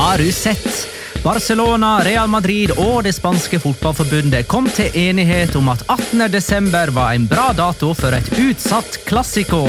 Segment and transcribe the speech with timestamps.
[0.00, 0.88] Har du sett?
[1.22, 7.26] Barcelona, Real Madrid og det spanske fotballforbundet kom til enighet om at 18.12 var en
[7.28, 9.66] bra dato for et utsatt klassiko.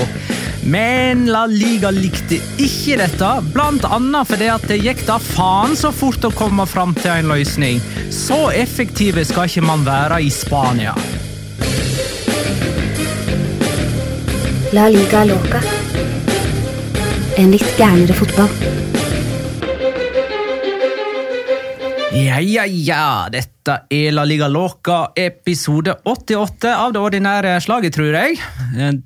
[0.64, 6.22] Men La Liga likte ikke dette, annet fordi at det gikk da faen så fort
[6.28, 7.82] å komme fram til en løsning.
[8.14, 10.94] Så effektive skal ikke man være i Spania.
[14.72, 15.64] La liga loca.
[17.42, 19.01] En litt gærnere fotball.
[22.12, 23.28] Ja, ja, ja.
[23.32, 28.36] Dette er La Liga Loca, episode 88 av det ordinære slaget, tror jeg.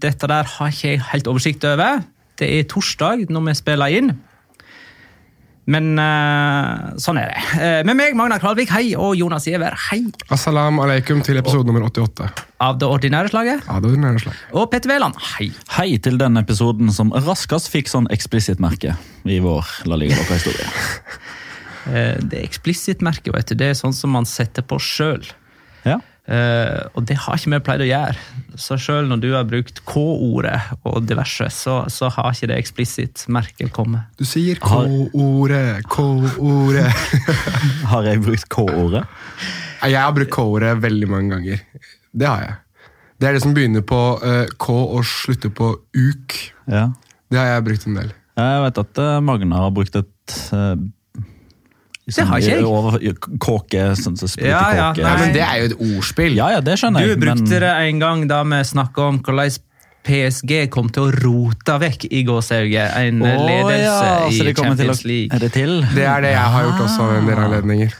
[0.01, 1.99] Dette der har ikke jeg helt oversikt over.
[2.41, 4.09] Det er torsdag når vi spiller inn.
[5.69, 7.45] Men uh, sånn er det.
[7.53, 10.01] Uh, med meg, Magna Kvalvik, hei, og Jonas Giæver, hei.
[10.33, 12.27] Assalam alaikum til episode nummer 88
[12.65, 13.65] Av det ordinære slaget.
[13.69, 14.43] av det ordinære slaget.
[14.57, 15.51] Og Petter Wæland, hei.
[15.77, 18.97] Hei til den episoden som raskest fikk sånn eksplisitt-merke
[19.29, 20.69] i vår La Liga Loca-historie.
[21.91, 23.57] Eh, det er eksplisitt-merke, vet du.
[23.59, 25.25] Det er sånn som man setter på sjøl.
[25.85, 25.99] Ja.
[26.25, 28.21] Eh, og det har ikke vi pleid å gjøre.
[28.57, 33.69] Så sjøl når du har brukt K-ordet og diverse, så, så har ikke det eksplisitt-merket
[33.75, 34.09] kommet.
[34.17, 36.89] Du sier K-ordet, K-ordet.
[37.91, 39.05] Har jeg brukt K-ordet?
[39.85, 41.89] Jeg har brukt K-ordet veldig mange ganger.
[42.15, 42.55] Det har jeg.
[43.21, 46.37] Det er det som begynner på eh, K og slutter på uk.
[46.71, 46.87] Ja.
[47.29, 48.13] Det har jeg brukt en del.
[48.35, 50.33] Jeg vet at Magna har brukt et
[52.05, 52.65] Det har ikke jeg.
[52.69, 52.99] Over,
[53.41, 55.01] kåke, sånn så Ja, ja, kåke.
[55.01, 55.13] nei.
[55.23, 56.35] Men det er jo et ordspill.
[56.37, 57.19] Ja, ja, det skjønner Du jeg.
[57.23, 59.55] brukte men, det en gang da vi snakka om hvordan
[60.05, 64.91] PSG kom til å rote vekk i gåsehauget en oh, ledelse ja, i Champions til
[64.93, 65.33] å- League.
[65.33, 65.81] Er det til?
[65.95, 67.95] Det er det jeg har gjort også ved en del anledninger.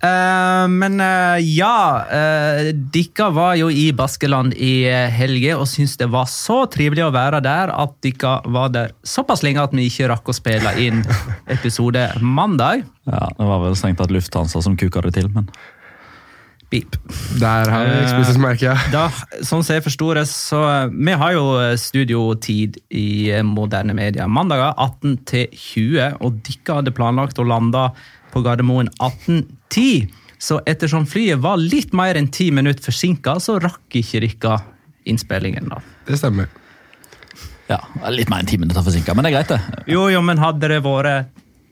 [0.00, 5.98] Eh, men uh, ja, uh, dere var jo i Baskeland i helga helge og syntes
[6.00, 9.90] det var så trivelig å være der at dere var der såpass lenge at vi
[9.90, 11.02] ikke rakk å spille inn
[11.56, 12.86] episode mandag.
[13.04, 15.52] Ja, Det var vel strengt tatt Lufthansa som kuka det til, men
[16.70, 16.94] Beep.
[17.42, 18.68] Der har vi merke.
[18.70, 18.76] ja.
[18.92, 19.08] Da,
[19.42, 20.60] sånn som jeg forstår det, så
[20.94, 24.30] Vi har jo studiotid i moderne medier.
[24.30, 27.88] Mandager 18 til 20, og dere hadde planlagt å lande
[28.30, 28.92] på Gardermoen
[29.70, 30.10] 18.10.
[30.40, 34.56] Så ettersom flyet var litt mer enn ti minutter forsinka, så rakk ikke dere
[35.08, 35.68] innspillingen.
[35.68, 35.80] da.
[36.06, 36.48] Det stemmer.
[37.68, 37.78] ja,
[38.10, 39.84] Litt mer enn ti minutter forsinka, men det er greit, det.
[39.92, 41.28] Jo, jo, men hadde det vært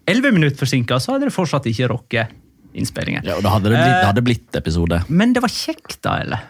[0.08, 2.36] 11 minutter forsinka, så hadde det fortsatt ikke rokket
[2.76, 3.24] innspillingen.
[3.24, 5.02] Ja, og Da hadde det blitt, det hadde blitt episode.
[5.08, 6.46] Men det var kjekt, da, eller?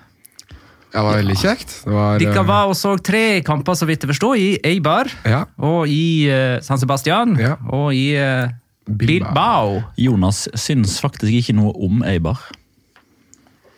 [0.89, 1.73] Ja, det var veldig kjekt.
[1.85, 5.11] Det var, Dere eh, var og så tre kamper, så vidt jeg forstår, i Eibar.
[5.29, 5.43] Ja.
[5.61, 7.37] Og i eh, San Sebastian.
[7.39, 7.57] Ja.
[7.77, 8.49] Og i eh,
[8.89, 9.83] Bilbao.
[10.01, 12.41] Jonas syns faktisk ikke noe om Eibar.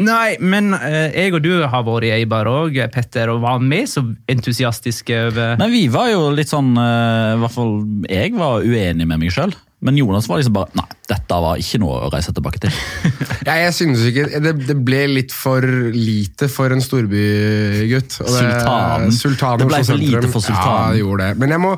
[0.00, 3.88] Nei, men eh, jeg og du har vært i Eibar òg, Petter, og var med
[3.91, 7.75] så entusiastiske over Nei, vi var jo litt sånn eh, I hvert fall
[8.09, 9.53] jeg var uenig med meg sjøl.
[9.84, 12.81] Men Jonas var liksom bare Nei, dette var ikke noe å reise tilbake til.
[13.41, 18.19] Ja, jeg synes ikke, det, det ble litt for lite for en storbygutt.
[18.21, 19.15] Sultanen.
[19.16, 20.69] Sultanen Det ble for lite for sultanen.
[20.69, 21.41] Ja, det gjorde det.
[21.41, 21.71] Men jeg må,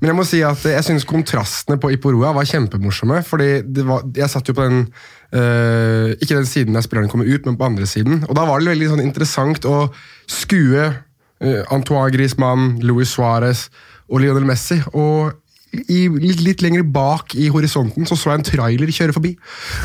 [0.00, 3.22] men jeg må si at jeg synes kontrastene på Iporoa var kjempemorsomme.
[3.24, 4.92] fordi var, Jeg satt jo på den
[5.32, 8.24] øh, Ikke den siden der spillerne kommer ut, men på andre siden.
[8.28, 9.88] Og da var det veldig sånn interessant å
[10.28, 10.84] skue
[11.40, 13.68] øh, Antoine Griezmann, Luis Suárez
[14.08, 14.82] og Lionel Messi.
[14.92, 15.32] og
[15.74, 19.32] i, litt, litt lenger bak i horisonten så så jeg en trailer kjøre forbi.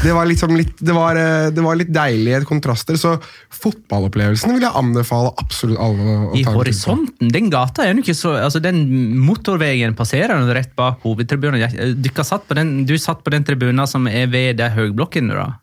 [0.06, 3.16] Det var, liksom litt, det var, eh, det var litt deilige kontraster, så
[3.62, 7.32] fotballopplevelsen vil jeg anbefale absolutt alle I horisonten.
[7.34, 8.84] Den gata er jo ikke så altså Den
[9.22, 11.98] motorveien passerer rett bak hovedtribunen.
[12.02, 15.34] Du satt på den, du satt på den tribunen som er ved der høyblokken?
[15.34, 15.61] da?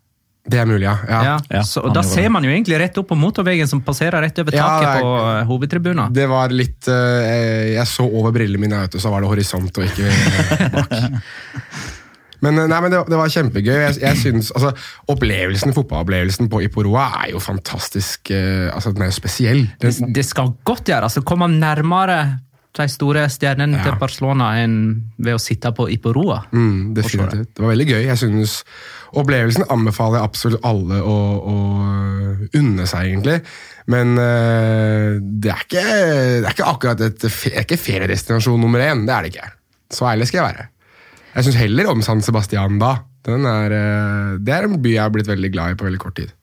[0.48, 0.94] Det er mulig, ja.
[1.09, 1.34] ja.
[1.53, 4.38] Ja, så, og Da ser man jo egentlig rett opp på motorveien som passerer rett
[4.41, 6.14] over taket ja, er- på eh, hovedtribunen.
[6.16, 9.81] Det var litt uh, Jeg så over brillene mine, vet du, så var det horisont
[9.82, 10.98] og ikke bak.
[12.38, 13.72] Men, nei, men det, det var kjempegøy.
[13.82, 14.70] Jeg, jeg synes, altså,
[15.10, 19.64] opplevelsen, Fotballopplevelsen på Iporoa er jo fantastisk uh, altså Den er jo spesiell.
[19.82, 22.20] Den, Det, det skal godt gjøres å komme nærmere
[22.78, 23.84] de store stjernene Ja.
[23.84, 24.76] til Barcelona enn
[25.19, 26.44] ved å sitte på Iporoa.
[26.52, 27.54] Mm, definitivt.
[27.54, 28.02] Det var veldig gøy.
[28.06, 28.62] Jeg synes
[29.19, 31.54] Opplevelsen anbefaler jeg absolutt alle å, å
[32.58, 33.38] unne seg, egentlig.
[33.88, 38.84] Men uh, det, er ikke, det er ikke akkurat et det er ikke feriedestinasjon nummer
[38.84, 39.06] én.
[39.08, 39.48] Det er det ikke.
[39.96, 40.66] Så ærlig skal jeg være.
[41.38, 42.98] Jeg syns heller om San Sebastian da.
[43.28, 46.02] Den er, eh, det er en by jeg har blitt veldig glad i på veldig
[46.02, 46.34] kort tid.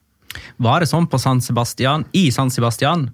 [0.62, 3.10] Var det sånn på San Sebastian, i San Sebastian,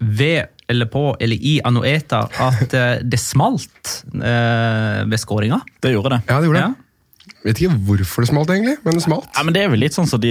[0.00, 5.60] ved eller på eller i Anueta, at eh, det smalt eh, ved skåringa?
[5.84, 6.22] Det gjorde det.
[6.30, 6.70] Ja, det gjorde det.
[6.72, 6.80] Ja.
[7.44, 9.26] Vet ikke hvorfor det smalt, egentlig, men det smalt.
[9.36, 10.30] Ja, men Det er vel litt sånn som de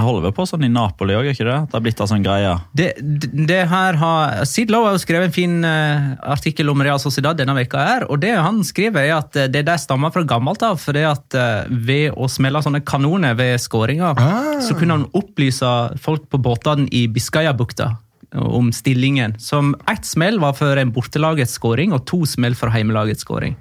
[0.00, 1.56] holder på sånn i Napoli òg, ikke det?
[1.68, 2.54] Det har blitt en sånn greie.
[2.76, 6.80] Det, det, det her har Sid Lowe har jo skrevet en fin eh, artikkel om
[6.84, 10.24] Real Sociedad denne veka her, og det han skriver er at det der stammer fra
[10.28, 14.60] gammelt av, fordi at eh, ved å smelle sånne kanoner ved skåringer, Ah.
[14.64, 15.68] så kunne han opplyse
[16.00, 17.94] folk på båtene i Biscayabukta
[18.34, 19.36] om stillingen.
[19.40, 23.56] Som ett smell var for en bortelagets skåring, og to smell for heimelagets skåring.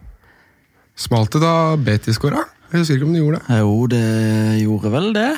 [0.99, 2.43] Smalt det da Betis skåra?
[2.69, 3.59] Jeg husker ikke om de gjorde det.
[3.61, 4.03] Jo, det
[4.61, 5.29] gjorde vel det.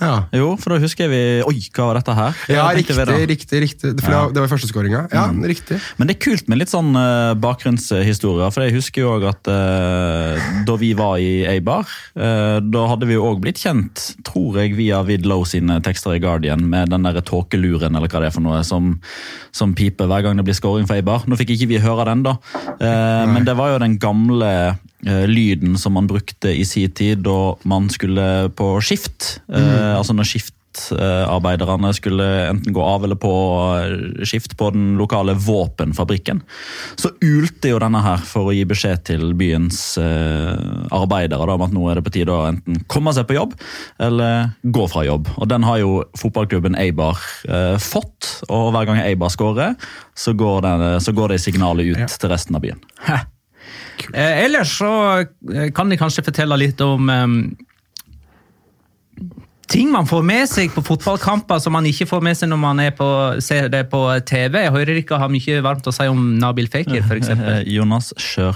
[0.00, 2.38] Ja, Jo, for da husker vi Oi, hva var dette her?
[2.50, 2.96] ja riktig,
[3.28, 3.60] riktig.
[3.62, 3.92] riktig.
[4.02, 4.22] For Ja.
[4.32, 5.80] Det var første Ja, Ja, riktig.
[5.98, 8.50] Men det er kult med litt sånn uh, bakgrunnshistorier.
[8.52, 11.86] For jeg husker jo også at uh, da vi var i Eibar,
[12.16, 16.16] uh, da hadde vi jo òg blitt kjent, tror jeg, via Vid Lowe sine tekster
[16.16, 18.96] i Guardian, med den derre tåkeluren eller hva det er for noe, som,
[19.52, 21.28] som piper hver gang det blir scoring for Eibar.
[21.28, 22.36] Nå fikk ikke vi høre den, da.
[22.80, 24.50] Men det var jo den gamle
[25.28, 29.38] lyden som man brukte i sin tid da man skulle på skift.
[29.48, 29.96] Mm.
[29.98, 33.30] Altså når skiftarbeiderne skulle enten gå av eller på
[33.78, 36.40] eh, skift på den lokale våpenfabrikken.
[36.96, 40.54] Så ulte jo denne her for å gi beskjed til byens eh,
[40.94, 43.54] arbeidere da, om at nå er det på tide å enten komme seg på jobb
[44.02, 45.28] eller gå fra jobb.
[45.36, 49.76] Og Den har jo fotballklubben Eibar eh, fått, og hver gang Eibar skårer,
[50.14, 52.10] så går, det, så går det signalet ut Ja.
[52.10, 52.82] til resten av byen.
[53.06, 53.22] Hæ.
[54.12, 57.26] Eh, ellers så eh, kan de kanskje fortelle litt om eh,
[59.74, 62.80] ting man får med seg på fotballkamper som man ikke får med seg når man
[62.84, 63.06] er på,
[63.42, 64.60] ser det på TV.
[64.68, 67.32] Jeg hører ikke har mye varmt å si om Nabil Fekir, f.eks.
[67.44, 68.12] Eh, Jonas.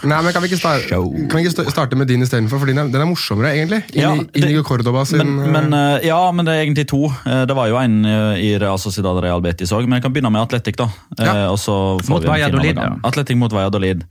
[0.06, 2.60] Nei, men Kan vi ikke starte, kan vi ikke starte med din istedenfor?
[2.62, 3.80] For din er, den er morsommere, egentlig.
[3.98, 7.02] Ja, det- Inigo Cordoba sin Men, men, eh, ja, men det er egentlig to.
[7.26, 10.14] Eh, Det var jo en eh, i Real Sociedad Real Betis òg, men jeg kan
[10.14, 10.76] begynne med Atletic.
[10.78, 10.88] da.
[11.18, 11.34] Eh, Ja.
[11.50, 11.74] og så
[12.04, 12.94] får Mot Valladolid, ja.
[13.04, 14.04] Atletic mot Valladolid.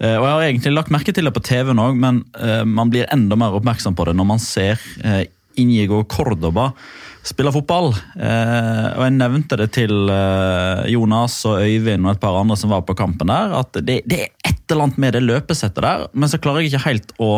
[0.00, 2.90] Eh, og Jeg har egentlig lagt merke til det på TV-en òg, men eh, man
[2.90, 5.24] blir enda mer oppmerksom på det når man ser eh,
[5.60, 6.70] Inigo Cordoba
[7.24, 7.92] spiller fotball.
[8.18, 12.74] Eh, og Jeg nevnte det til eh, Jonas og Øyvind og et par andre som
[12.74, 16.08] var på kampen der, at det, det er et eller annet med det løpesettet der,
[16.12, 17.30] men så klarer jeg ikke helt å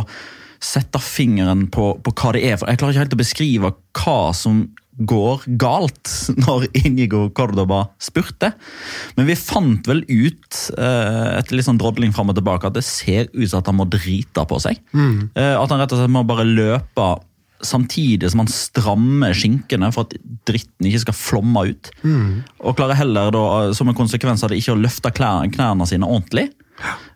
[0.63, 2.57] sette fingeren på, på hva det er.
[2.59, 4.65] for Jeg klarer ikke helt å beskrive hva som
[4.97, 6.09] går galt
[6.47, 8.53] når Inigo Cordoba spurte.
[9.19, 12.85] Men vi fant vel ut eh, etter litt sånn drodling fram og tilbake at det
[12.87, 14.81] ser ut som at han må drite på seg.
[15.37, 17.11] Eh, at han rett og slett må bare løpe
[17.69, 20.17] samtidig som han strammer skinkene for at
[20.49, 21.91] dritten ikke skal flomme ut.
[22.63, 23.47] Og klarer heller da,
[23.77, 26.49] som en konsekvens av det ikke å løfte klær, knærne sine ordentlig.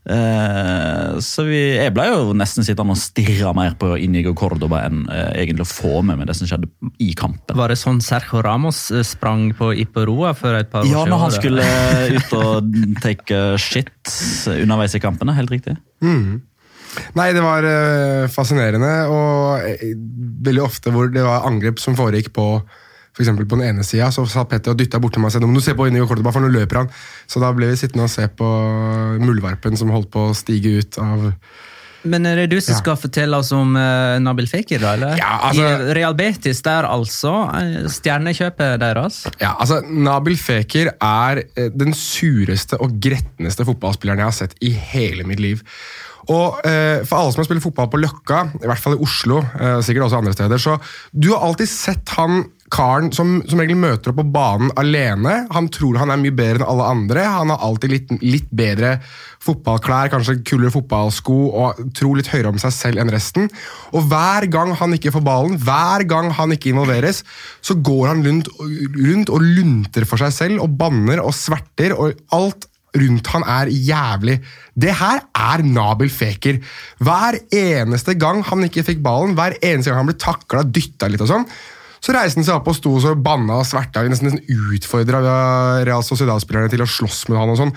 [0.08, 5.02] Eh, så vi, jeg ble jo nesten sittende og stirre mer på Inigo Cordoba enn
[5.12, 6.70] eh, egentlig å få med meg det som skjedde
[7.04, 7.58] i kampen.
[7.58, 11.24] Var det sånn Sergio Ramos eh, sprang på Iperoa for et par år Ja, når
[11.26, 11.66] han skulle
[12.16, 14.14] ut og take shit
[14.56, 15.36] underveis i kampene.
[15.36, 15.76] Helt riktig.
[17.14, 19.92] Nei, det var eh, fascinerende, og eh,
[20.46, 22.46] veldig ofte hvor det var angrep som foregikk på
[23.10, 25.40] for eksempel på den ene sida, så satt Petter og dytta borti meg og sa
[25.42, 26.90] må du se på Inigo Cordoba, for nå løper han.
[27.28, 28.46] Så da ble vi sittende og se på
[29.20, 31.26] muldvarpen som holdt på å stige ut av
[32.06, 32.78] Men er det du som Ja.
[32.78, 34.94] skal fortelle oss om uh, Nabil Fekir, da?
[34.94, 35.18] eller?
[35.18, 37.34] Ja, altså- I Real Betis der, altså.
[37.92, 39.18] Stjernekjøpet deres.
[39.42, 41.42] Ja, altså, Nabil Fekir er
[41.74, 45.66] den sureste og gretneste fotballspilleren jeg har sett i hele mitt liv.
[46.30, 49.42] Og eh, For alle som har spilt fotball på Løkka, i hvert fall i Oslo,
[49.58, 50.78] eh, sikkert også andre steder, så
[51.10, 55.32] du har alltid sett han karen som som regel møter opp på banen alene.
[55.50, 57.24] Han tror han er mye bedre enn alle andre.
[57.26, 58.92] Han har alltid litt, litt bedre
[59.42, 63.50] fotballklær, kanskje kulere fotballsko, og tror litt høyere om seg selv enn resten.
[63.96, 67.24] Og hver gang han ikke får ballen, hver gang han ikke involveres,
[67.64, 72.20] så går han rundt, rundt og lunter for seg selv og banner og sverter, og
[72.36, 74.38] alt rundt han er jævlig.
[74.74, 76.60] Det her er Nabil Feker.
[76.98, 81.22] Hver eneste gang han ikke fikk ballen, hver eneste gang han ble takla, dytta litt
[81.24, 81.46] og sånn,
[82.00, 85.20] så reiste han seg opp og sto og så banna og sverta, nesten, nesten utfordra
[85.86, 87.74] Real Sociedad-spillerne til å slåss med han og sånn.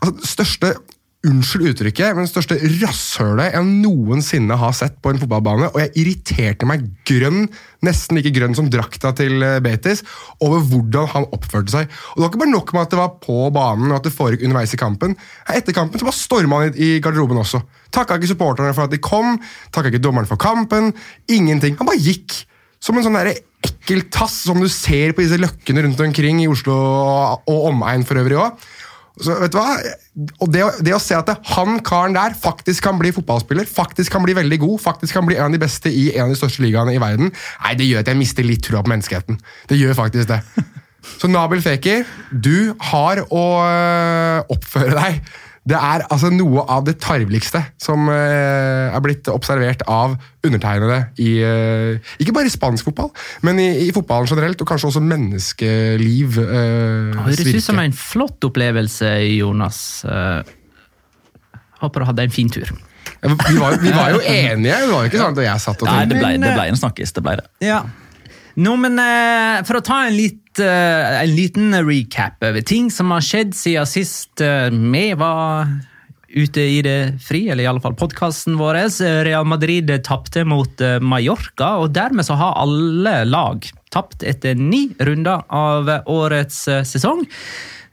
[0.00, 0.74] Altså, største
[1.24, 5.70] Unnskyld uttrykket, men det største rasshølet jeg noensinne har sett på en fotballbane.
[5.72, 7.46] Og jeg irriterte meg grønn,
[7.86, 10.02] nesten like grønn som drakta til eh, Betis,
[10.44, 11.88] over hvordan han oppførte seg.
[12.12, 14.12] Og Det var ikke bare nok med at det var på banen og at det
[14.12, 15.16] foregikk underveis i kampen.
[15.48, 17.62] Etter kampen så bare storma han i garderoben også.
[17.94, 19.38] Takka ikke supporterne for at de kom,
[19.72, 20.92] takka ikke dommeren for kampen.
[21.32, 21.78] Ingenting.
[21.80, 22.42] Han bare gikk.
[22.84, 23.32] Som en sånn der
[23.64, 28.20] ekkel tass som du ser på disse løkkene rundt omkring i Oslo og omegn for
[28.20, 28.66] øvrig òg.
[29.22, 29.76] Så vet du hva?
[30.42, 34.24] Og det, det å se at han karen der faktisk kan bli fotballspiller, faktisk kan
[34.26, 36.64] bli veldig god, faktisk kan bli en av de beste i en av de største
[36.64, 39.38] ligaene i verden, nei, det gjør at jeg mister litt trua på menneskeheten.
[39.70, 40.40] Det gjør faktisk det.
[41.20, 46.98] Så Nabil Fekir, du har å øh, oppføre deg Det er altså noe av det
[47.00, 50.12] tarveligste som eh, er blitt observert av
[50.44, 53.08] undertegnede i eh, Ikke bare i spansk fotball,
[53.48, 56.36] men i, i fotballen generelt, og kanskje også menneskeliv.
[56.42, 59.80] eh, Høres ut som en flott opplevelse, Jonas.
[60.04, 60.52] Eh,
[61.80, 62.68] håper du hadde en fin tur.
[63.24, 65.80] Ja, Vi var, vi var jo enige, det var jo ikke sånn at jeg satt
[65.84, 67.16] og Nei, det ble, det ble en snakkis.
[67.16, 67.48] det ble det.
[67.64, 67.80] Ja.
[68.54, 73.10] Nå, men eh, For å ta en, litt, eh, en liten recap over ting som
[73.14, 75.74] har skjedd siden sist eh, vi var
[76.34, 78.80] ute i det fri, eller i alle fall podkasten vår.
[79.22, 83.62] Real Madrid tapte mot Mallorca, og dermed så har alle lag
[83.94, 87.22] tapt etter ni runder av årets sesong.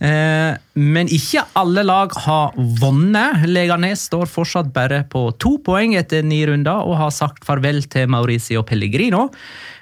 [0.01, 3.43] Eh, Men ikke alle lag har vunnet.
[3.45, 8.09] Leganes står fortsatt bare på to poeng etter ni runder og har sagt farvel til
[8.09, 9.27] Mauricio Pellegrino.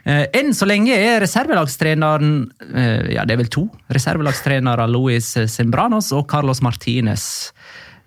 [0.04, 2.34] Eh, Enn så lenge er reservelagstreneren
[2.74, 7.52] eh, Ja, det er vel to reservelagstrenere, Luis Sembranos og Carlos Martinez.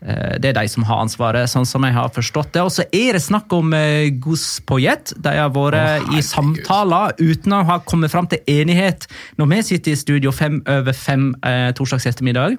[0.02, 2.62] Eh, Det er de som har ansvaret, sånn som jeg har forstått det.
[2.62, 5.14] Og så er det snakk om eh, Gus Poyet.
[5.16, 9.06] De har vært i samtaler uten å ha kommet fram til enighet
[9.38, 12.58] når vi sitter i studio fem over fem eh, torsdags ettermiddag.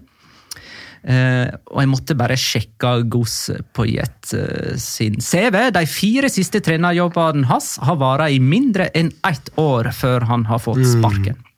[1.03, 5.57] Eh, og jeg måtte bare sjekke Gus Poyet eh, sin CV.
[5.75, 10.63] De fire siste trenerjobbene hans har vart i mindre enn ett år før han har
[10.63, 11.35] fått sparken.
[11.35, 11.52] Ja,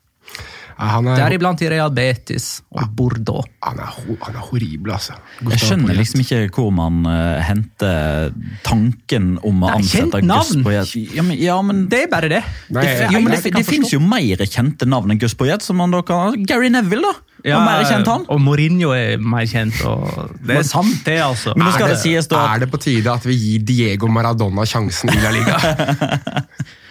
[0.77, 3.45] han, er, Deriblant i Real Betis og Bordeaux.
[3.63, 3.93] han, er,
[4.25, 5.15] han er horribel, altså.
[5.39, 5.99] Jeg skjønner Poyet.
[6.01, 8.33] liksom ikke hvor man uh, henter
[8.65, 10.65] tanken om å Det ansette Gus navn.
[10.65, 10.95] Poyet.
[11.15, 12.41] Ja, men, ja, men Det er bare det.
[12.69, 15.63] Nei, det, jeg- jo, men det, det finnes jo mer kjente navn enn Gus Poyet.
[15.63, 16.35] som man da kan...
[16.45, 17.13] Gary Neville, da!
[17.45, 18.23] Ja, mer kjent han.
[18.33, 19.77] Og Mourinho er mer kjent.
[19.85, 21.53] Og det er sant, det, altså.
[21.53, 24.09] Men nå skal er det sies da Er det på tide at vi gir Diego
[24.09, 25.59] Maradona sjansen i La Liga?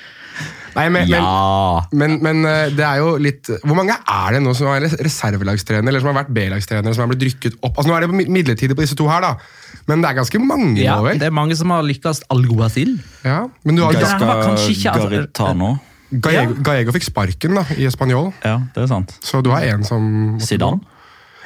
[0.74, 1.82] Nei, men, men, Ja!
[1.94, 4.96] men, men eh, det er jo litt Hvor mange er det nå som er res-
[5.06, 7.76] reservelagstrener eller som har vært B-lagstrenere som har blitt rykket opp?
[7.78, 9.34] Altså Nå er det midlertidig på disse to her, da.
[9.86, 11.18] Men det er ganske mange ja, nå, vel?
[11.20, 12.94] det er mange som har lykkes alguacil.
[13.22, 15.74] Ja, men du har Gaska Garitano.
[16.14, 19.14] Gallego, Gallego fikk sparken da, i Spanjol, Ja, det er sant.
[19.24, 20.04] så du har en som
[20.42, 20.80] Zidane.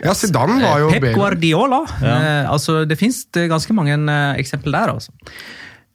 [0.05, 1.81] Ja, Zidane var jo Pep B- Guardiola.
[1.99, 5.11] Eh, altså, det fins ganske mange eh, eksempler der, altså.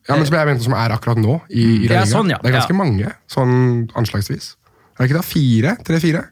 [0.10, 2.38] Ja, men som jeg mente som er akkurat nå i, i La Ja, sånn, ja.
[2.44, 2.80] Det er ganske Ja.
[2.84, 4.56] mange, sånn anslagsvis.
[5.00, 5.26] Er det ikke det?
[5.26, 5.78] Fire?
[5.88, 6.24] Tre-fire?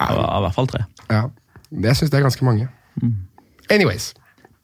[0.00, 0.84] Ja, I hvert fall tre.
[1.10, 1.26] Ja.
[1.70, 2.68] Jeg syns det er ganske mange.
[3.70, 4.12] Anyways.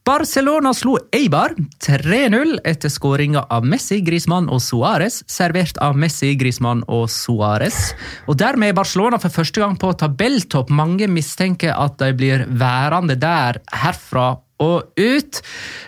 [0.07, 1.51] Barcelona slo Eibar
[1.83, 7.91] 3-0 etter skåringa av Messi, Grismann og Suárez, servert av Messi, Grismann og Suárez.
[8.31, 10.69] Og dermed er Barcelona for første gang på tabelltopp.
[10.71, 14.29] Mange mistenker at de blir værende der herfra
[14.63, 15.41] og ut.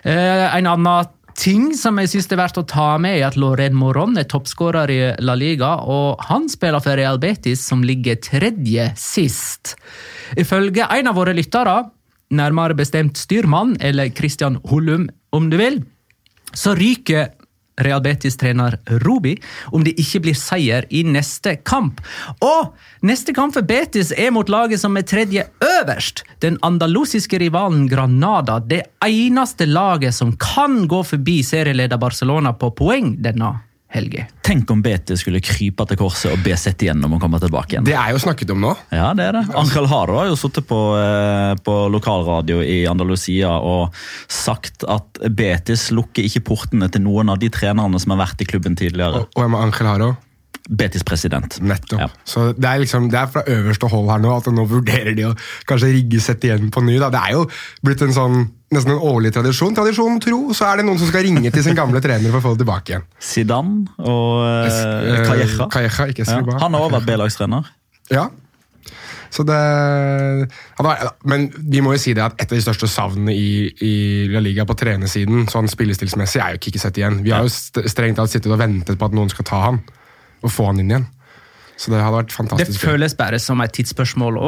[0.03, 1.07] Eh, en annen
[1.39, 4.27] ting som jeg synes det er verdt å ta med, er at Loren Moron er
[4.29, 9.75] toppskårer i La Liga, og han spiller for Real Betis, som ligger tredje sist.
[10.39, 11.77] Ifølge en av våre lyttere,
[12.36, 15.81] nærmere bestemt styrmann, eller Christian Hollum om du vil,
[16.53, 17.31] så ryker
[17.86, 19.36] Real Betis-trener Rubi
[19.75, 22.01] om det ikke blir seier i neste kamp.
[22.43, 22.74] Og
[23.05, 26.24] neste kamp for Betis er mot laget som er tredje øverst.
[26.43, 28.59] Den andalusiske rivalen Granada.
[28.59, 33.55] Det eneste laget som kan gå forbi serieleder Barcelona på poeng denne
[33.89, 34.27] helga.
[34.46, 37.88] Tenk om Betis skulle krype til korset og be sett igjennom og komme tilbake igjen.
[37.88, 38.75] Det er jo snakket om nå.
[38.93, 39.43] Ja, det er det.
[39.58, 43.96] Angel Haro har jo sittet på, eh, på lokalradio i Andalusia og
[44.29, 48.50] sagt at Betis lukker ikke portene til noen av de trenerne som har vært i
[48.50, 49.25] klubben tidligere.
[49.25, 50.15] Og jeg med Angel Haro.
[50.69, 51.58] Betis president.
[51.65, 52.00] Nettopp.
[52.00, 52.08] Ja.
[52.29, 55.25] Så det er, liksom, det er fra øverste hold her nå at nå vurderer de
[55.31, 55.36] å
[55.69, 57.00] kanskje rigge sett igjen på ny.
[57.01, 57.10] Da.
[57.13, 57.48] Det er jo
[57.86, 59.73] blitt en sånn, nesten en årlig tradisjon.
[59.77, 62.43] Tradisjon tro, så er det noen som skal ringe til sin gamle trener for å
[62.43, 63.07] få det tilbake igjen.
[63.23, 65.69] Zidane og uh, Calleja.
[65.73, 66.43] Calleja, ikke Ja.
[66.61, 67.73] Han har også vært B-lagstrener.
[68.13, 68.29] Ja.
[69.29, 73.35] Så det ja, Men vi må jo si det at et av de største savnene
[73.35, 73.93] i, i
[74.33, 77.21] La Liga på trenersiden, sånn spillestilsmessig, er jo ikke sett igjen.
[77.25, 79.81] Vi har jo strengt tatt sittet og ventet på at noen skal ta han,
[80.41, 81.07] og få han inn igjen.
[81.79, 84.39] Så det hadde vært Det føles bare som et tidsspørsmål.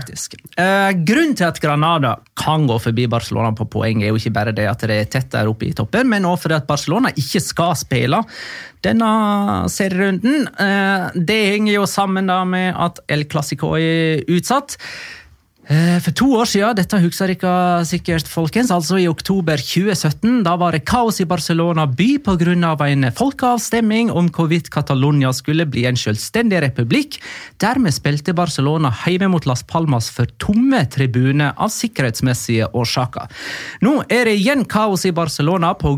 [0.00, 0.34] Faktisk.
[0.58, 4.54] Eh, grunnen til at Granada kan gå forbi Barcelona på poeng, er jo ikke bare
[4.56, 7.42] det at det er tett der oppe i toppen, men også fordi at Barcelona ikke
[7.44, 8.24] skal spille
[8.82, 9.10] denne
[9.70, 10.48] serierunden.
[10.50, 14.74] Eh, det henger jo sammen da med at El Clásico er utsatt.
[15.64, 20.58] Eh, For to år siden, dette husker dere sikkert, folkens, altså i oktober 2017, da
[20.60, 22.76] var det kaos i Barcelona by pga.
[22.84, 27.18] en folkeavstemning om hvorvidt Catalonia skulle bli en selvstendig republikk.
[27.58, 33.30] Dermed spilte Barcelona hjemme mot Las Palmas for tomme tribuner av sikkerhetsmessige årsaker.
[33.80, 35.94] Nå er det igjen kaos i Barcelona pga.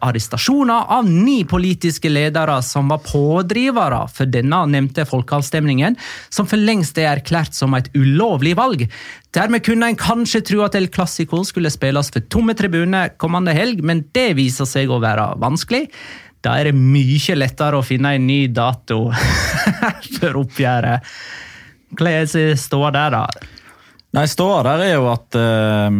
[0.00, 5.96] arrestasjoner av ni politiske ledere som var pådrivere for denne nevnte folkeavstemningen,
[6.30, 8.86] som for lengst er erklært som et ulovlig valg.
[9.36, 13.82] Dermed kunne en kanskje tro at El Clásico skulle spilles for tomme tribuner kommende helg,
[13.84, 15.86] men det viser seg å være vanskelig.
[16.44, 19.06] Da er det mye lettere å finne en ny dato
[20.16, 21.14] for oppgjøret.
[21.96, 23.54] Hvordan er stå der, da?
[24.16, 25.92] Nei, Ståa der er jo at uh,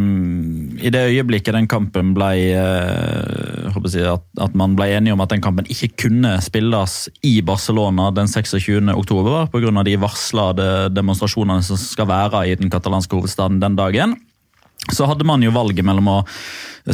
[0.80, 5.34] i det øyeblikket den kampen ble uh, jeg, at, at, man ble enige om at
[5.34, 6.94] den kampen ikke kunne spilles
[7.28, 8.88] i Barcelona den 26.
[8.94, 9.82] oktober pga.
[9.84, 14.16] de varslede demonstrasjonene som skal være i den katalanske hovedstaden den dagen,
[14.88, 16.18] så hadde man jo valget mellom å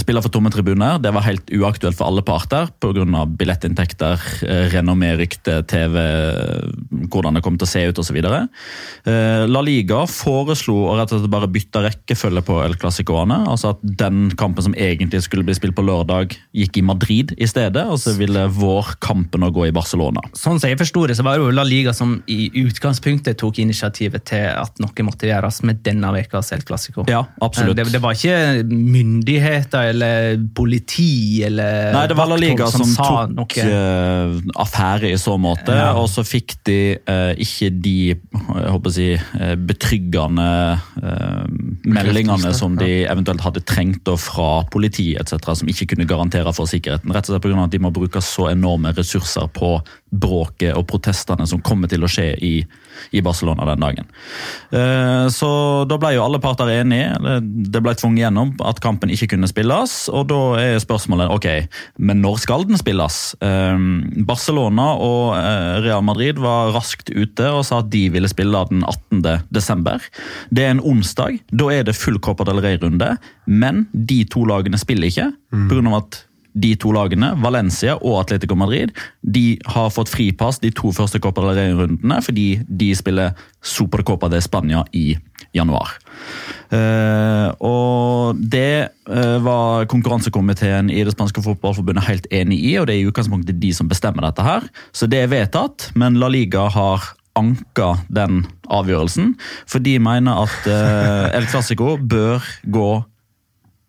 [0.01, 1.01] spiller for tomme tribuner.
[1.03, 3.27] Det var helt uaktuelt for alle parter pga.
[3.27, 5.99] billettinntekter, eh, renommé, rykte, TV,
[7.09, 8.17] hvordan det kom til å se ut osv.
[8.17, 13.47] Eh, La Liga foreslo å rett og slett bare bytte rekkefølge på El Clásicoene.
[13.47, 17.47] Altså at den kampen som egentlig skulle bli spilt på lørdag, gikk i Madrid i
[17.47, 17.85] stedet.
[17.87, 20.21] Og så ville vårkampen å gå i Barcelona.
[20.33, 23.59] Sånn som jeg forsto det, så var det jo La Liga som i utgangspunktet tok
[23.59, 27.05] initiativet til at noe måtte gjøres med denne ukas El Clásico.
[27.11, 27.77] Ja, absolutt.
[27.77, 33.35] Det, det var ikke myndigheter eller politi eller Nei, det var La Liga som, som
[33.37, 35.93] tok uh, affære i så måte, ja.
[35.99, 40.49] og så fikk de uh, ikke de jeg håper å si, uh, betryggende
[41.83, 47.13] meldingene som de eventuelt hadde trengt fra politiet etc., som ikke kunne garantere for sikkerheten.
[47.15, 47.65] Rett og slett pga.
[47.65, 49.77] at de må bruke så enorme ressurser på
[50.13, 52.55] bråket og protestene som kommer til å skje i,
[53.13, 54.09] i Barcelona den dagen.
[55.33, 55.49] Så
[55.89, 57.41] da ble jo alle parter enige.
[57.43, 59.95] Det ble tvunget gjennom at kampen ikke kunne spilles.
[60.13, 61.49] Og da er spørsmålet ok,
[62.03, 63.19] men når skal den spilles?
[63.45, 68.65] Ehm, Barcelona og eh, Real Madrid var raskt ute og sa at de ville spille
[68.71, 69.47] den 18.
[69.55, 70.03] desember.
[70.51, 71.41] Det er en onsdag.
[71.53, 73.15] Da er det full Copa del Rey-runde,
[73.47, 75.31] men de to lagene spiller ikke.
[75.53, 76.23] På grunn av at
[76.53, 78.93] de to lagene, Valencia og Atletico Madrid,
[79.23, 84.41] de har fått fripass de to første Copa del Rey-rundene fordi de spiller Supercopa de
[84.45, 85.15] Spania i
[85.57, 85.95] januar.
[86.73, 92.97] Uh, og Det uh, var konkurransekomiteen i det spanske fotballforbundet helt enig i, og det
[92.97, 94.45] er i utgangspunktet de som bestemmer dette.
[94.45, 94.69] her.
[94.93, 99.35] Så det er vedtatt, men La Liga har anka den avgjørelsen.
[99.67, 102.93] For de mener at uh, El Clásico bør gå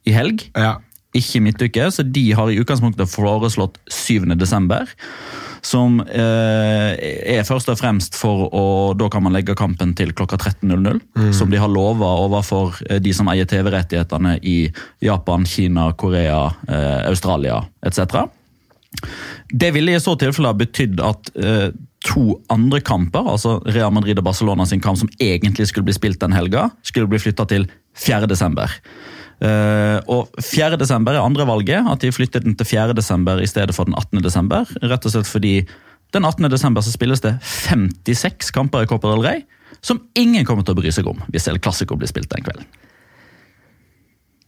[0.08, 0.48] i helg.
[0.56, 0.80] Ja
[1.18, 4.26] ikke midtuke, så de har i utgangspunktet foreslått 7.
[4.40, 4.90] desember.
[5.64, 6.90] Som eh,
[7.38, 8.64] er først og fremst for å
[9.00, 11.00] Da kan man legge kampen til klokka 13.00.
[11.16, 11.30] Mm.
[11.32, 14.58] Som de har lova overfor eh, de som eier TV-rettighetene i
[15.04, 18.28] Japan, Kina, Korea, eh, Australia etc.
[19.48, 21.70] Det ville i så tilfelle betydd at eh,
[22.04, 26.20] to andre kamper, altså Real Madrid og Barcelona sin kamp som egentlig skulle bli spilt
[26.20, 27.70] den helga, skulle bli flytta til
[28.04, 28.28] 4.
[29.44, 30.78] Uh, og 4.
[30.80, 32.96] desember er andre valget, at de flyttet den til 4.
[32.96, 34.22] desember i stedet for den 18.
[34.24, 34.70] desember.
[34.80, 35.58] Rett og slett fordi
[36.16, 36.48] den 18.
[36.54, 39.44] desember så spilles det 56 kamper i Copa del Rey,
[39.84, 42.70] som ingen kommer til å bry seg om hvis El Clásico blir spilt den kvelden.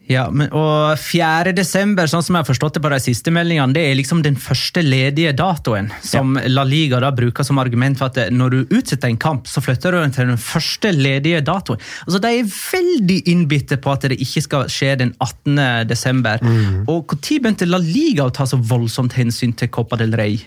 [0.06, 1.54] Ja, men, og 4.
[1.58, 4.38] desember, sånn som jeg har forstått det på de siste meldingene, det er liksom den
[4.38, 6.46] første ledige datoen som ja.
[6.52, 9.96] La Liga da bruker som argument for at når du utsetter en kamp, så flytter
[9.96, 11.82] du den til den første ledige datoen.
[12.06, 15.90] Altså, De er veldig innbitte på at det ikke skal skje den 18.
[15.90, 16.44] desember.
[16.44, 16.84] Mm.
[16.92, 20.38] Og Når begynte La Liga å ta så voldsomt hensyn til Copa del Rey?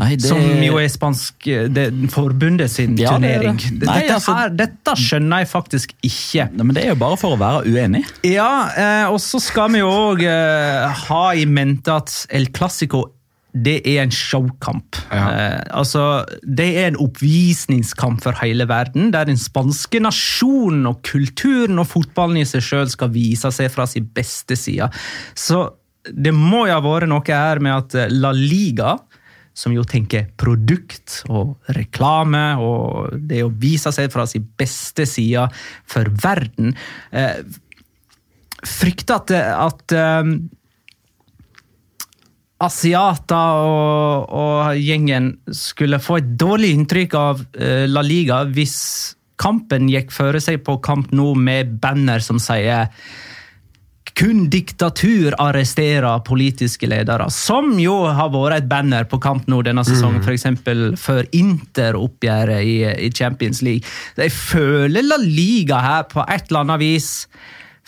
[0.00, 0.28] Nei, det...
[0.30, 3.60] Som jo er spansk det, forbundet sin ja, turnering.
[3.60, 3.88] Det det.
[3.90, 4.36] Nei, dette, altså...
[4.38, 6.48] her, dette, skjønner jeg faktisk ikke.
[6.54, 8.04] Nei, men Det er jo bare for å være uenig.
[8.26, 13.08] Ja, eh, og så skal vi jo òg eh, ha i mente at El Clásico
[13.50, 14.94] det er en showkamp.
[15.10, 15.24] Ja.
[15.34, 16.04] Eh, altså,
[16.46, 22.38] det er en oppvisningskamp for hele verden, der den spanske nasjonen og kulturen og fotballen
[22.40, 24.86] i seg sjøl skal vise seg fra sin beste side.
[25.34, 25.64] Så
[26.06, 28.94] det må jo ha vært noe her med at La Liga
[29.60, 35.44] som jo tenker produkt og reklame og det å vise seg fra sin beste side
[35.88, 36.72] for verden.
[37.12, 37.42] Eh,
[38.64, 39.94] frykter at, at
[40.24, 40.34] um,
[42.60, 48.76] asiater og, og, gjengen skulle få et dårlig inntrykk av uh, La Liga hvis
[49.40, 52.90] kampen gikk føre seg på kamp nå med banner som sier
[54.18, 59.84] kun diktatur arresterer politiske ledere, som jo har vært et banner på kamp nå denne
[59.86, 60.28] sesongen, mm.
[60.28, 61.00] f.eks.
[61.00, 63.86] før Inter-oppgjøret i, i, Champions League.
[64.18, 67.10] Jeg føler La Liga her på et eller annet vis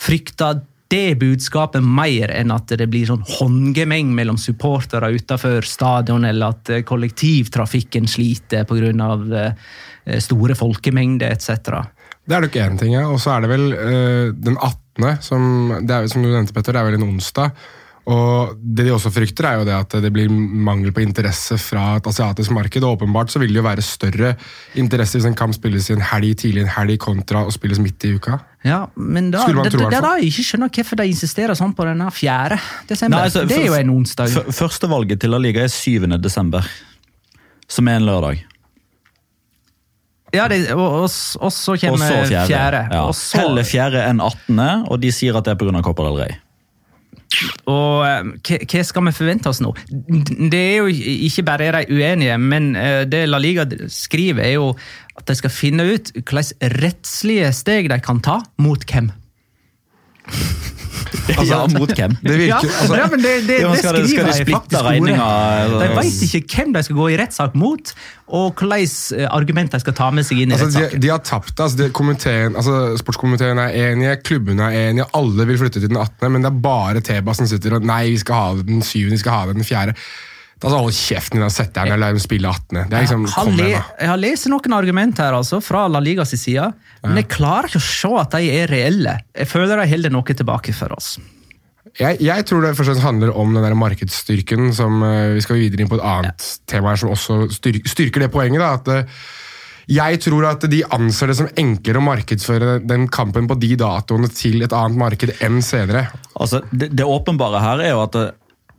[0.03, 6.53] frykter det budskapet mer enn at det blir sånn håndgemeng mellom supportere utenfor stadion, eller
[6.53, 9.55] at kollektivtrafikken sliter pga.
[10.05, 11.79] Eh, store folkemengder etc.
[12.23, 13.07] Det er nok én ting, ja.
[13.11, 15.45] Og så er det vel uh, den 18 som,
[15.81, 17.55] det er, som du nevnte, Petter, det er vel en onsdag.
[18.11, 21.99] Og Det de også frykter, er jo det at det blir mangel på interesse fra
[22.01, 22.83] et asiatisk marked.
[22.83, 24.35] og Åpenbart så vil det jo være større
[24.75, 28.05] interesse hvis en kamp spilles i en helg tidlig en helg kontra å spilles midt
[28.05, 28.41] i uka.
[28.67, 30.19] Ja, men da, Skulle man det, tro, det, det er fall.
[30.19, 32.59] da jeg ikke skjønner hvorfor de insisterer sånn på denne 4.
[32.91, 33.17] desember.
[33.17, 34.39] Nei, altså, det er jo en onsdag.
[34.51, 36.11] Førstevalget til La Liga er 7.
[36.19, 36.67] desember,
[37.71, 38.43] som er en lørdag.
[40.33, 42.47] Ja, det, og, og, og så Og kommer så fjerde.
[42.49, 42.81] fjerde.
[42.92, 43.03] Ja.
[43.05, 45.83] Og, så, Heller fjerde enn 18., og de sier at det er pga.
[45.85, 46.38] Copper del Rey.
[47.66, 48.27] og eh,
[48.68, 49.73] hva, skal vi forvente oss nå?
[50.53, 50.90] Det er jo
[51.29, 54.71] ikke bare er de uenige, men eh, det La Liga skriver, er jo
[55.18, 59.11] at de skal finne ut hvilke rettslige steg de kan ta mot hvem.
[61.51, 62.15] ja, mot hvem?
[62.23, 64.87] Det virker, altså, ja, men det, det, det skal de- skriver de de splitte faktisk
[64.89, 65.29] regninga,
[65.83, 67.93] De veit ikke hvem de skal gå i rettssak mot,
[68.33, 71.05] og hvilke argument de skal ta med seg inn i Altså, de, rettssaken.
[71.05, 71.55] de har tapt.
[71.61, 76.01] Altså, de, komiteen, altså, sportskomiteen er enige, klubbene er enige, alle vil flytte til den
[76.01, 78.83] 18., men det er bare Teba som sitter og Nei, vi skal ha det den
[78.85, 79.97] 7., vi skal ha det den 4.
[80.62, 82.77] Da sa Hold kjeften din og sett deg ned og la dem spille 18.
[82.87, 86.03] Det er liksom, Jeg har, le, jeg har lest noen argument her altså, fra La
[86.03, 86.68] Ligas side,
[87.03, 89.16] men jeg klarer ikke å se at de er reelle.
[89.35, 91.16] Jeg føler de holder noe tilbake for oss.
[91.98, 95.85] Jeg, jeg tror det først handler om den der markedsstyrken som eh, Vi skal videre
[95.85, 98.62] inn på et annet tema her som også styr, styrker det poenget.
[98.62, 99.25] da, at eh,
[99.92, 104.31] jeg tror at de anser det som enklere å markedsføre den kampen på de datoene
[104.33, 106.07] til et annet marked enn senere.
[106.38, 108.31] Altså, det, det åpenbare her er jo at eh,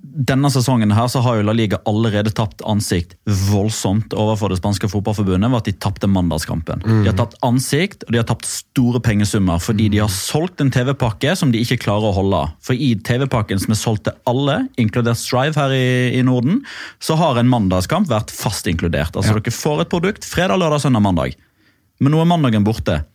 [0.04, 3.16] denne sesongen her så har jo La Liga allerede tapt ansikt
[3.48, 6.84] voldsomt overfor det spanske fotballforbundet ved at de tapte mandagskampen.
[6.84, 10.74] De har tapt ansikt og de har tapt store pengesummer fordi de har solgt en
[10.76, 12.42] TV-pakke som de ikke klarer å holde.
[12.66, 15.88] For i TV-pakken som er solgt til alle, inkludert Strive her i,
[16.20, 16.62] i Norden,
[17.00, 19.16] så har en mandagskamp vært fast inkludert.
[19.16, 21.40] Altså Dere får et produkt fredag, lørdag, søndag, mandag.
[22.04, 23.06] Men nå er mandagen borte.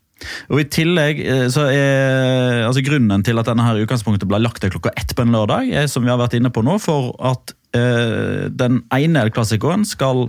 [0.50, 4.62] Og i tillegg eh, så er altså Grunnen til at denne her utgangspunktet ble lagt
[4.64, 7.12] til klokka ett på en lørdag, er som vi har vært inne på nå, for
[7.30, 10.26] at eh, den ene El Clasicoen skal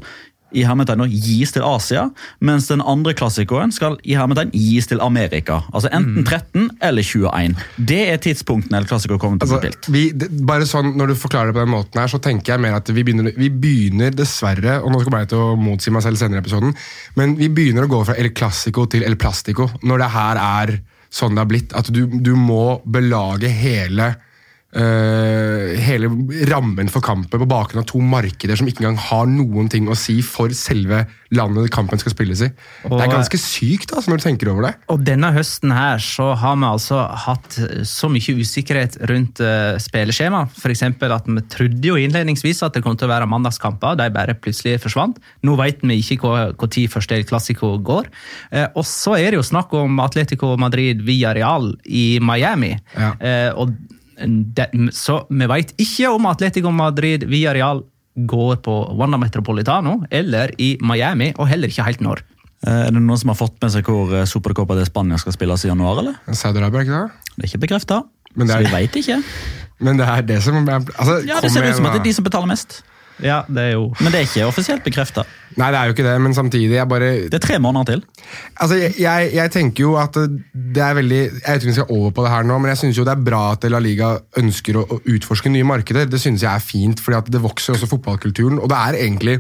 [0.52, 2.08] i hermetegn gis til Asia,
[2.42, 5.62] mens den andre klassikoen skal i hermetegn gis til Amerika.
[5.74, 7.56] Altså enten 13 eller 21.
[7.92, 9.90] Det er tidspunktene El Clásico kommer til å Altså, bli spilt.
[9.94, 12.64] vi, det, bare sånn, Når du forklarer det på den måten, her, så tenker jeg
[12.66, 16.06] mer at vi begynner, vi begynner dessverre og nå kommer jeg til å motsi meg
[16.06, 16.74] selv senere i episoden,
[17.20, 19.70] men vi begynner å gå fra El Clásico til El Plastico.
[19.84, 21.74] Når det her er sånn det har blitt.
[21.74, 24.12] At du, du må belage hele
[24.76, 26.10] eh, hele
[26.50, 29.98] rammen for kampen på bakgrunn av to markeder som ikke engang har noen ting å
[29.98, 32.50] si for selve landet kampen skal spilles i.
[32.50, 34.72] det er ganske sykt altså, når du tenker over det.
[34.90, 40.46] Og denne høsten her så har vi altså hatt så mye usikkerhet rundt uh, spilleskjema.
[40.58, 40.84] F.eks.
[40.90, 44.80] at vi trodde jo innledningsvis at det kom til å være mandagskamper, de bare plutselig
[44.82, 45.22] forsvant.
[45.46, 48.10] Nå vet vi ikke hvor tid første El Clásico går.
[48.50, 52.74] Uh, og så er det jo snakk om Atletico Madrid via Real i Miami.
[52.98, 53.14] Ja.
[53.22, 53.78] Uh, og
[54.28, 57.84] det, så vi vet ikke om Atletico Madrid via Real
[58.20, 62.24] går på Wanda Metropolitano eller i Miami, og heller ikke helt når.
[62.68, 65.36] Eh, Er det noen som har fått med seg hvor eh, Supercopa de Spania skal
[65.38, 66.18] spilles i januar, eller?
[66.28, 67.34] Saudi-Arabia, ikke det?
[67.38, 68.02] Det er ikke bekrefta.
[68.36, 69.22] Så vi veit ikke.
[69.80, 72.10] Men det er det som er altså, Ja, Det ser ut som at det er
[72.10, 72.82] de som betaler mest.
[73.24, 75.26] Ja, det er jo Men det er ikke offisielt bekrefta.
[75.60, 78.04] Nei, det er jo ikke det, men samtidig jeg bare Det er tre måneder til.
[78.56, 81.78] Altså, jeg, jeg, jeg tenker jo at det er veldig Jeg vet ikke om vi
[81.80, 83.82] skal over på det her nå, men jeg syns jo det er bra at La
[83.84, 86.08] Liga ønsker å, å utforske nye markeder.
[86.10, 88.62] Det synes jeg er fint, fordi at det vokser også fotballkulturen.
[88.62, 89.40] Og det er egentlig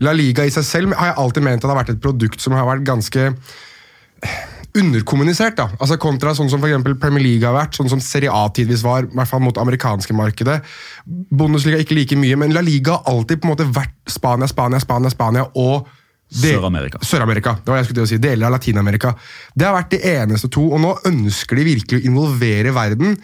[0.00, 2.40] La Liga i seg selv har jeg alltid ment at det har vært et produkt
[2.40, 3.26] som har vært ganske
[4.78, 5.56] underkommunisert.
[5.58, 8.84] da, altså Kontra sånn som for Premier League har vært, sånn som Serie A tidvis
[8.86, 10.60] var, i hvert fall mot amerikanske markedet.
[11.06, 14.80] Bundesliga ikke like mye, men La Liga har alltid på en måte vært Spania, Spania,
[14.82, 15.88] Spania, Spania og
[16.30, 17.00] Sør-Amerika.
[17.02, 18.20] Sør-Amerika, det var jeg skulle til å si.
[18.22, 19.10] Deler av Latin-Amerika.
[19.50, 23.16] Det har vært de eneste to, og nå ønsker de virkelig å involvere verden.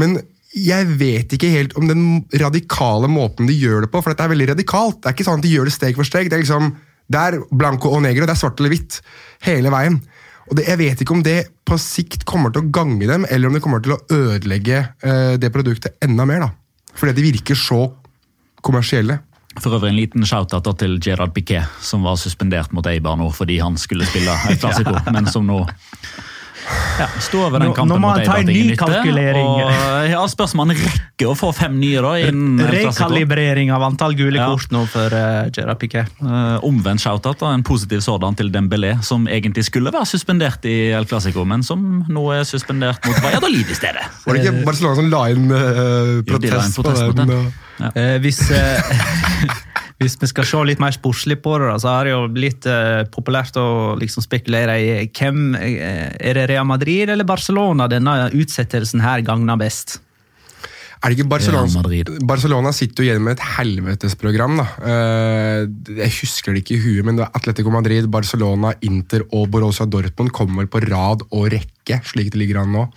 [0.00, 0.16] Men
[0.56, 2.04] jeg vet ikke helt om den
[2.40, 5.02] radikale måten de gjør det på, for dette er veldig radikalt.
[5.02, 6.30] Det er ikke sånn at de gjør det steg for steg.
[6.30, 6.70] Det er liksom,
[7.12, 9.02] det er blanco og negro, det er svart eller hvitt
[9.44, 10.00] hele veien.
[10.48, 13.48] Og det, Jeg vet ikke om det på sikt kommer til å gange dem, eller
[13.48, 16.46] om det kommer til å ødelegge eh, det produktet enda mer.
[16.46, 16.94] da.
[16.98, 17.82] Fordi de virker så
[18.64, 19.20] kommersielle.
[19.58, 23.58] For øvrig en liten shout-out til Gerard Piquet, som var suspendert mot Eibar nå fordi
[23.62, 25.64] han skulle spille et klassiko, men som nå
[26.98, 29.46] ja, stå over den kampen nå må han ta en ny kalkulering.
[29.46, 34.16] Og ja, spørs om han rekker å få fem nye da innen Rekalibrering av antall
[34.18, 34.48] gule Ja.
[34.52, 36.10] kort nå for uh, Gerard Piquet.
[36.22, 40.76] Uh, omvendt shout-out, da, en positiv sådan til Dembélé, som egentlig skulle være suspendert i
[40.94, 44.04] El Clásico, men som nå er suspendert mot Valladolid i stedet.
[44.26, 47.14] Var det ikke Barcelona som la inn eh, Jo, de la inn protest, protest på
[47.14, 47.52] mot den?
[47.78, 47.90] Ja.
[47.94, 49.58] Eh, hvis, eh,
[49.98, 53.02] hvis vi skal se litt mer sportslig på det, så har det jo blitt eh,
[53.10, 59.02] populært å liksom spekulere i hvem eh, Er det Real Madrid eller Barcelona denne utsettelsen
[59.02, 59.98] her gagner best?
[60.98, 61.82] Er det ikke Barcelona,
[62.26, 64.56] Barcelona sitter jo igjen med et helvetesprogram.
[64.58, 64.66] da.
[64.82, 65.60] Eh,
[66.00, 69.86] jeg husker det ikke i huet, men det er Atletico Madrid, Barcelona, Inter og Borussia
[69.86, 72.88] Dortmund kommer på rad og rekke, slik det ligger an nå.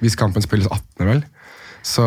[0.00, 1.24] Hvis kampen spilles 18., vel.
[1.82, 2.04] Så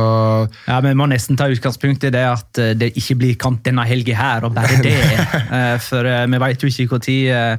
[0.68, 3.64] Ja, men Vi må nesten ta utgangspunkt i det at eh, det ikke blir kamp
[3.66, 4.98] denne helga her, og bare det.
[5.54, 7.50] Eh, For eh, vi vet jo ikke når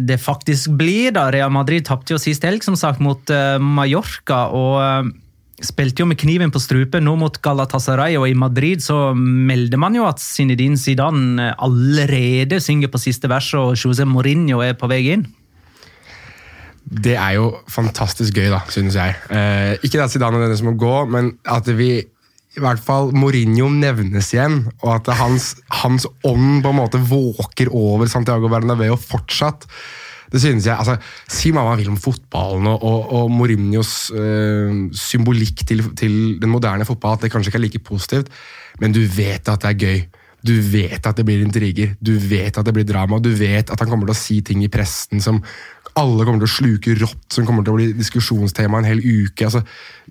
[0.00, 1.10] det faktisk blir.
[1.12, 1.26] da.
[1.30, 3.20] Real Madrid tapte jo sist helg som sagt mot
[3.60, 4.46] Mallorca.
[4.48, 5.10] og
[5.60, 9.94] Spilte jo med kniven på strupen nå mot Galatasaray, og i Madrid så melder man
[9.94, 15.02] jo at Zinedine Zidane allerede synger på siste vers, og José Mourinho er på vei
[15.14, 15.28] inn.
[16.94, 19.16] Det er jo fantastisk gøy, da, synes jeg.
[19.32, 21.90] Eh, ikke at Zidane er den som må gå, men at vi
[22.54, 27.72] i hvert fall Mourinho nevnes igjen, og at hans, hans ånd på en måte våker
[27.74, 29.66] over Santiago Bernabeu fortsatt.
[30.30, 30.96] Det synes jeg, altså,
[31.30, 36.52] Si hva man vil om fotballen og, og, og Mourinhos eh, symbolikk til, til den
[36.52, 38.30] moderne fotball, at det kanskje ikke er like positivt,
[38.82, 40.04] men du vet at det er gøy.
[40.44, 43.80] Du vet at det blir intriger, du vet at det blir drama, du vet at
[43.80, 45.38] han kommer til å si ting i pressen som
[46.00, 49.46] alle kommer til å sluke rått, som kommer til å bli diskusjonstema en hel uke.
[49.46, 49.62] altså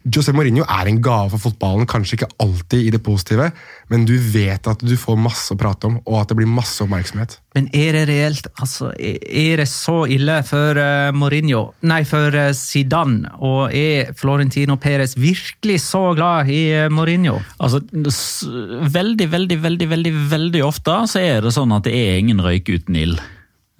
[0.03, 3.49] José Mourinho er en gave for fotballen, kanskje ikke alltid i det positive,
[3.91, 6.83] men du vet at du får masse å prate om, og at det blir masse
[6.83, 7.37] oppmerksomhet.
[7.55, 12.51] Men er det reelt altså, er det så ille for eh, Mourinho, nei, for eh,
[12.57, 17.37] Zidane, og er Florentino Perez virkelig så glad i eh, Mourinho?
[17.63, 22.43] Altså, veldig, veldig, veldig, veldig, veldig ofte så er det sånn at det er ingen
[22.43, 23.23] røyk uten ild.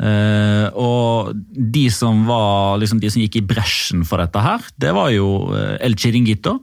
[0.01, 4.89] Eh, og de som var liksom de som gikk i bresjen for dette her, det
[4.95, 6.57] var jo eh, El Chiringuito.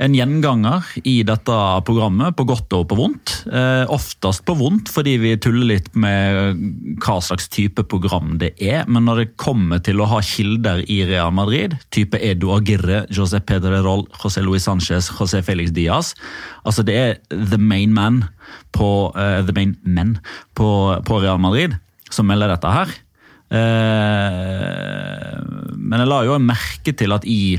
[0.00, 3.34] En gjenganger i dette programmet, på godt og på vondt.
[3.52, 6.62] Uh, oftest på vondt fordi vi tuller litt med
[7.04, 8.88] hva slags type program det er.
[8.88, 13.42] Men når det kommer til å ha kilder i Real Madrid, type Edu Agirre, José
[13.44, 16.14] Pedrerol, José Luis Sanchez, José Felix Diaz
[16.64, 18.22] Altså det er the main man
[18.72, 20.16] på, uh, the main men
[20.56, 20.70] på,
[21.04, 21.76] på Real Madrid
[22.12, 22.92] som melder dette her.
[23.50, 25.38] Eh,
[25.74, 27.58] men jeg la jo merke til at i,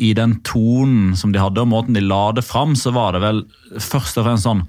[0.00, 3.24] i den tonen som de hadde, og måten de la det fram, så var det
[3.24, 3.42] vel
[3.74, 4.64] først og fremst sånn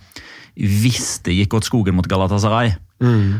[0.57, 2.73] Hvis det gikk åt skogen mot Galatasaray,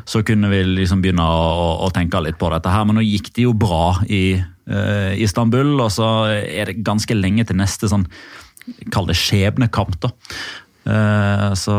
[0.06, 2.86] så kunne vi liksom begynne å, å tenke litt på dette her.
[2.86, 7.48] Men nå gikk det jo bra i uh, Istanbul, og så er det ganske lenge
[7.48, 8.06] til neste sånn
[8.92, 10.10] Kall det skjebnekamp, da.
[10.88, 11.74] Eh, Så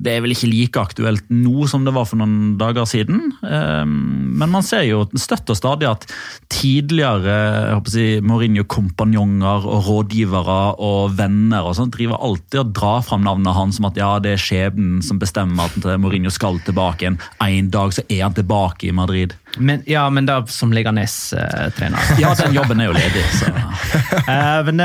[0.00, 3.32] det er vel ikke like aktuelt nå som det var for noen dager siden.
[3.44, 6.06] Eh, Men man ser jo støtt og stadig at
[6.50, 12.72] tidligere jeg håper å si, Mourinho-kompanjonger og rådgivere og venner og sånt driver alltid og
[12.76, 16.58] drar fram navnet hans som at ja, det er skjebnen som bestemmer at Mourinho skal
[16.66, 17.20] tilbake igjen.
[17.44, 19.34] En dag så er han tilbake i Madrid.
[19.58, 21.98] Men, ja, men da som Leganes-trener.
[22.20, 23.50] Ja, den jobben er jo ledig, så
[24.30, 24.78] Eh, men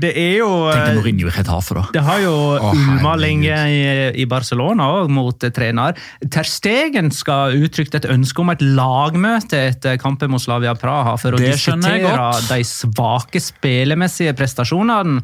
[0.00, 1.84] det er jo Tenk deg Mourinho i Retafe, da.
[1.94, 3.80] Det har jo Å, ulma lenge i,
[4.20, 5.96] i Barcelona òg mot eh, trener.
[6.32, 11.36] Ter Stegen skal uttrykt et ønske om et lagmøte etter kampen mot Slavia Praha for
[11.36, 15.20] å diskutere de svake spillemessige prestasjonene.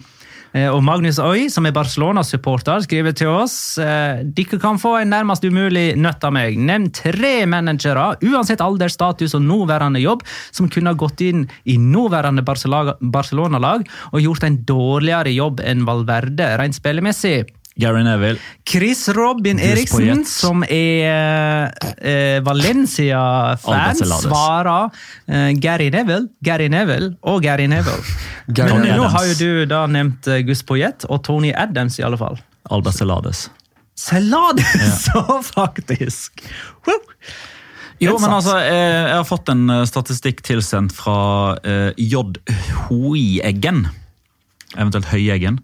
[0.52, 5.12] Eh, Og Magnus Øy, som er Barcelona-supporter, skriver til oss eh, Dere kan få en
[5.14, 6.58] nærmest umulig nøtt av meg.
[6.60, 11.78] Nevn tre managere, uansett alder, status og nåværende jobb, som kunne ha gått inn i
[11.80, 17.48] nåværende Barcelona-lag og gjort en dårligere jobb enn Valverde, rent spillemessig.
[17.80, 18.38] Gary Neville.
[18.68, 24.90] Chris Robin Eriksen, som er eh, Valencia-fan, svarer
[25.26, 28.04] eh, Gary Neville, Gary Neville og Gary Neville.
[28.56, 32.04] Gary Men nå har jo du da nevnt eh, Gus Poyet og Tony Adams, i
[32.06, 32.36] alle fall.
[32.72, 33.46] Alba Celades.
[33.98, 36.44] Celades, så faktisk!
[36.86, 37.00] Woo!
[38.02, 41.56] Jo, men altså, eh, jeg har fått en eh, statistikk tilsendt fra
[41.96, 42.24] J.
[42.90, 43.86] Hoieggen.
[44.72, 45.60] Eventuelt Høyeggen.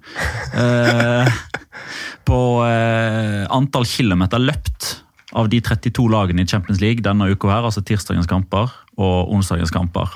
[2.28, 4.98] På eh, antall kilometer løpt
[5.36, 9.72] av de 32 lagene i Champions League denne uka her, altså tirsdagens kamper og onsdagens
[9.72, 10.12] kamper.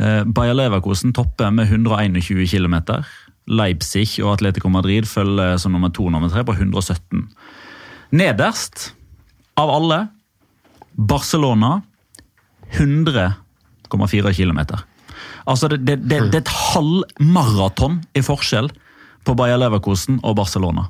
[0.00, 2.78] Eh, Bayer Leverkosen topper med 121 km.
[3.44, 7.28] Leipzig og Atletico Madrid følger som nummer to nummer tre på 117.
[8.16, 8.94] Nederst
[9.60, 10.06] av alle
[10.94, 11.82] Barcelona
[12.72, 14.60] 100,4 km.
[15.44, 18.70] Altså det, det, det, det er et halvmaraton i forskjell
[19.24, 20.88] på Bayer Leverkosen og Barcelona.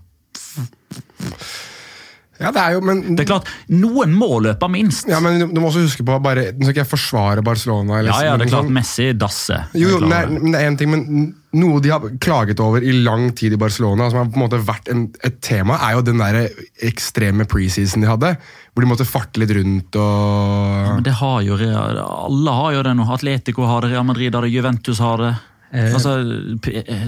[2.43, 5.07] Ja, det er jo, men, Det er klart, Noen må løpe minst.
[5.09, 8.01] ja, men du må også huske på bare, Nå skal ikke jeg forsvare Barcelona.
[8.01, 9.59] Eller, Ja, ja, det er klart sånn- Messi dasse.
[9.73, 12.83] Jo, jo, det er, men det er en ting, men noe de har klaget over
[12.83, 15.95] i lang tid i Barcelona, som har på en måte vært en, et tema, er
[15.95, 16.49] jo den der
[16.83, 18.37] ekstreme preseason de hadde.
[18.75, 22.97] Hvor de måtte farte litt rundt og Men det har jo Alle har jo det
[22.97, 23.07] nå.
[23.15, 25.37] Atletico har det, Real Madrid har det, Juventus har det.
[25.75, 26.15] Altså,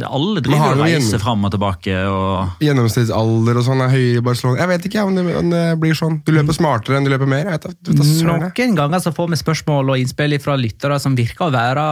[0.07, 1.97] alle driver og reiser fram og tilbake.
[2.11, 2.57] og...
[2.65, 4.61] Gjennomsnittsalder og sånn er høyere i Barcelona.
[4.65, 6.19] Jeg vet ikke om det, om det blir sånn.
[6.27, 7.53] Du løper smartere enn du løper mer.
[7.53, 7.93] Jeg vet.
[8.27, 11.87] Noen ganger så får vi spørsmål og innspill fra lyttere som virker å være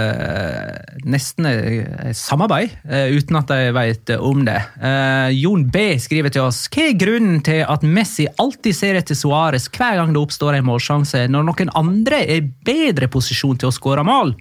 [0.00, 4.58] eh, nesten eh, samarbeid, eh, uten at de vet om det.
[4.80, 9.18] Eh, Jon B skriver til oss Hva er grunnen til at Messi alltid ser etter
[9.18, 13.70] Suárez hver gang det oppstår en målsjanse, når noen andre er i bedre posisjon til
[13.70, 14.34] å skåre mål?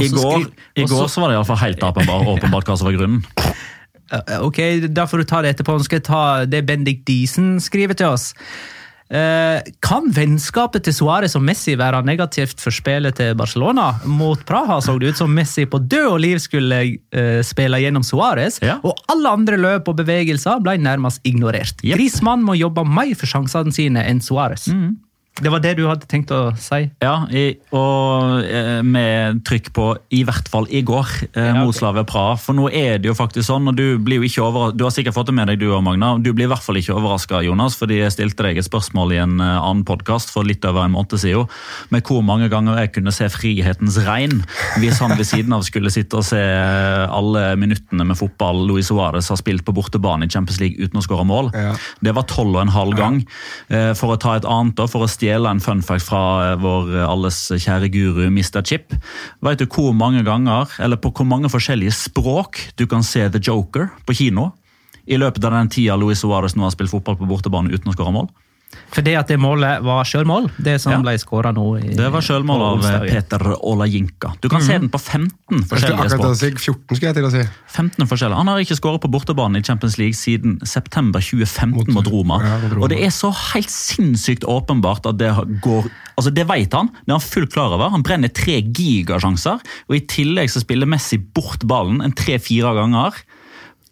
[0.00, 2.88] I går, I går så var det i alle fall helt åpenbart, åpenbart hva som
[2.90, 3.22] var grunnen.
[4.42, 4.58] Ok,
[4.90, 5.76] da får du ta det etterpå.
[5.78, 8.32] Nå skal jeg ta det Bendik Diesen skriver til oss.
[9.10, 13.88] Eh, kan vennskapet til Suárez og Messi være negativt for spillet til Barcelona?
[14.06, 18.06] Mot Praha så det ut som Messi på død og liv skulle eh, spille gjennom
[18.06, 18.78] Suárez, Ja.
[18.86, 21.82] og alle andre løp og bevegelser ble nærmest ignorert.
[21.82, 21.96] Yep.
[21.98, 24.68] Grismann må jobbe mer for sjansene sine enn Suárez.
[25.40, 26.82] Det var det du hadde tenkt å si?
[27.00, 32.04] Ja, i, og eh, med trykk på 'i hvert fall i går' eh, Ja, okay.
[32.04, 32.34] Praha.
[32.36, 34.92] For nå er det jo faktisk sånn, og du blir jo ikke over, du har
[34.92, 36.18] sikkert fått det med deg, du og Magna.
[36.18, 39.20] Du blir i hvert fall ikke overraska, Jonas, fordi jeg stilte deg et spørsmål i
[39.22, 41.48] en eh, annen podkast for litt over en måned siden,
[41.90, 44.42] med hvor mange ganger jeg kunne se Frihetens regn
[44.82, 48.90] hvis han ved siden av skulle sitte og se eh, alle minuttene med fotball Luis
[48.90, 51.50] Suárez har spilt på bortebane i Champions League uten å skåre mål.
[51.54, 51.72] Ja.
[52.02, 53.22] Det var tolv og en halv gang.
[53.70, 56.56] Eh, For å ta et annet, da, for å stjele en fun fact fra eh,
[56.60, 58.62] vår eh, alles kjære guru Mr.
[58.64, 58.94] Chip.
[59.44, 63.42] Vet du hvor mange ganger, eller på hvor mange forskjellige språk du kan se The
[63.42, 64.50] Joker på kino?
[65.10, 67.96] I løpet av den tida Luis Suárez nå har spilt fotball på bortebane uten å
[67.96, 68.30] skåre mål?
[68.90, 70.98] Fordi at det målet var sjølmål, det som Ja.
[71.02, 71.64] ble skåra nå.
[71.82, 73.08] i- Det var sjølmål av.
[73.08, 74.34] Peter Olajinka.
[74.40, 76.36] Du kan se den på 15 forskjellige språk.
[76.36, 77.48] si 14, skulle jeg til å si.
[77.68, 78.36] 15 forskjellige.
[78.36, 82.40] Han har ikke skåret på bortebane i Champions League siden september 2015 mot, Roma.
[82.42, 82.82] Ja, mot Roma.
[82.84, 87.08] Og det er så helt sinnssykt åpenbart at det går Altså Det vet han, det
[87.08, 87.88] er han fullt klar over.
[87.88, 93.14] Han brenner tre gigasjanser, og i tillegg så spiller Messi bort ballen en tre-fire ganger.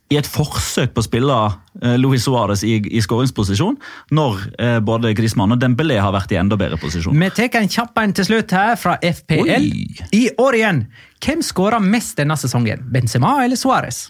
[0.08, 1.34] I et forsøk på å spille
[1.82, 3.76] eh, Luis Suárez i, i skåringsposisjon,
[4.16, 7.12] når eh, både Griezmann og Dembélé har vært i enda bedre posisjon.
[7.12, 9.52] Vi tar en kjapp en til slutt her fra FPL.
[9.58, 10.08] Oi.
[10.16, 10.82] I år igjen.
[11.20, 12.86] Hvem skåra mest denne sesongen?
[12.94, 14.06] Benzema eller Suárez?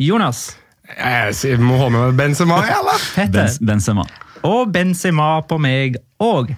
[0.00, 0.54] Jonas.
[0.96, 3.04] Jeg må ha med meg Benzema, eller?
[3.16, 3.52] Petter.
[3.60, 4.06] Benzema.
[4.48, 6.54] Og Benzema på meg òg.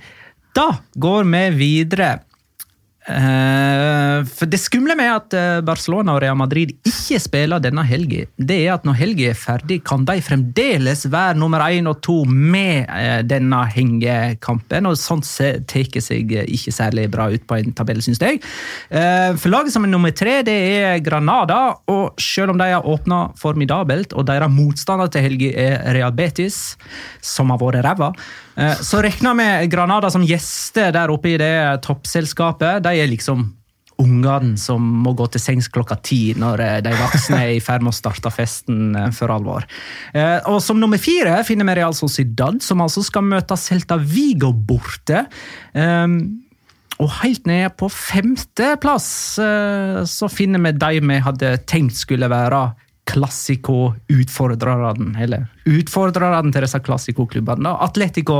[0.54, 2.12] Da går vi videre.
[3.04, 8.22] Eh, for Det skumle med at eh, Barcelona og Real Madrid ikke spiller denne helga,
[8.40, 12.22] det er at når helga er ferdig, kan de fremdeles være nummer én og to
[12.24, 14.88] med eh, denne hengekampen.
[14.88, 15.28] og Sånt
[15.68, 18.40] tar seg ikke særlig bra ut på en tabell, syns jeg.
[18.90, 21.76] For laget som er nummer tre, det er Granada.
[21.90, 26.76] og Selv om de har åpna formidabelt, og deres motstander til helga er Real Betis,
[27.20, 28.12] som har vært ræva,
[28.54, 32.84] så regna med Granada som gjester der oppe i det toppselskapet.
[32.84, 33.48] De er liksom
[34.02, 37.84] ungene som må gå til sengs klokka ti når eh, de voksne er i ferd
[37.84, 39.66] med å starte festen eh, for alvor.
[40.14, 44.52] Eh, Og Som nummer fire finner vi Real Sociedad, som altså skal møte Celta Vigo
[44.52, 45.26] borte.
[45.72, 46.40] Um,
[47.02, 49.08] og helt ned på femteplass
[49.42, 52.68] eh, så finner vi de vi hadde tenkt skulle være
[53.10, 55.22] klassiko-utfordrerne.
[55.22, 57.70] Eller utfordrerne til disse klassikoklubbene.
[57.84, 58.36] Atletico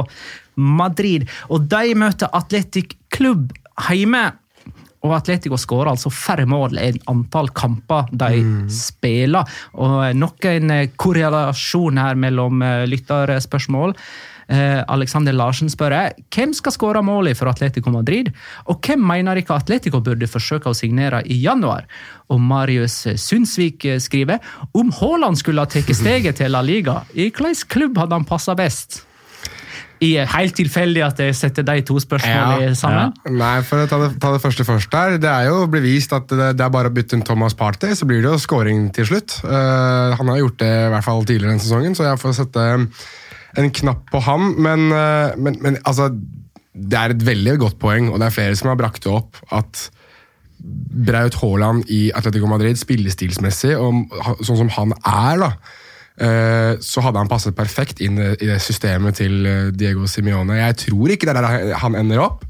[0.57, 1.29] Madrid.
[1.51, 3.53] Og de møter Atletic Klubb
[3.91, 4.33] hjemme.
[5.05, 8.41] Og Atletico skårer altså færre mål enn antall kamper de
[8.73, 9.45] spiller.
[9.77, 13.93] Og nok en eh, korrelasjon her mellom eh, lytterspørsmål.
[14.49, 18.31] Eh, Alexander Larsen spør jeg, hvem skal skåre målet for Atletico Madrid,
[18.69, 21.89] og hvem mener ikke Atletico burde forsøke å signere i januar?
[22.33, 24.45] Og Marius Sundsvik eh, skriver
[24.77, 28.57] om Haaland skulle ha tatt steget til La Liga, i hvilken klubb hadde han passa
[28.59, 29.03] best?
[30.03, 33.15] I Helt tilfeldig at jeg setter de to spørsmålene Ja, sammen.
[33.31, 35.19] Nei, for å ta det, ta det første først der.
[35.23, 38.09] Det er jo bevist at det, det er bare å bytte en Thomas Partey, så
[38.09, 39.39] blir det jo scoring til slutt.
[39.47, 42.67] Uh, han har gjort det i hvert fall tidligere denne sesongen, så jeg får sette
[43.61, 44.55] en knapp på ham.
[44.63, 46.11] Men, eh, men, men altså,
[46.75, 49.39] det er et veldig godt poeng, og det er flere som har brakt det opp,
[49.55, 49.89] at
[51.05, 54.15] Braut Haaland i Atletico Madrid, spillestilsmessig, og
[54.45, 55.51] sånn som han er, da,
[56.25, 60.59] eh, så hadde han passet perfekt inn i det systemet til eh, Diego Simione.
[60.63, 62.47] Jeg tror ikke det er der han ender opp,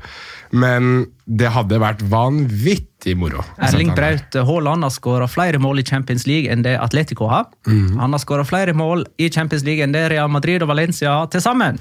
[0.54, 3.42] men det hadde vært vanvittig moro.
[3.64, 3.90] Erling.
[3.96, 7.48] Braut Haaland har skåra flere mål i Champions League enn det Atletico har.
[7.66, 7.96] Mm.
[7.98, 11.32] Han har skåra flere mål i Champions League enn det Real Madrid og Valencia har
[11.32, 11.80] til sammen.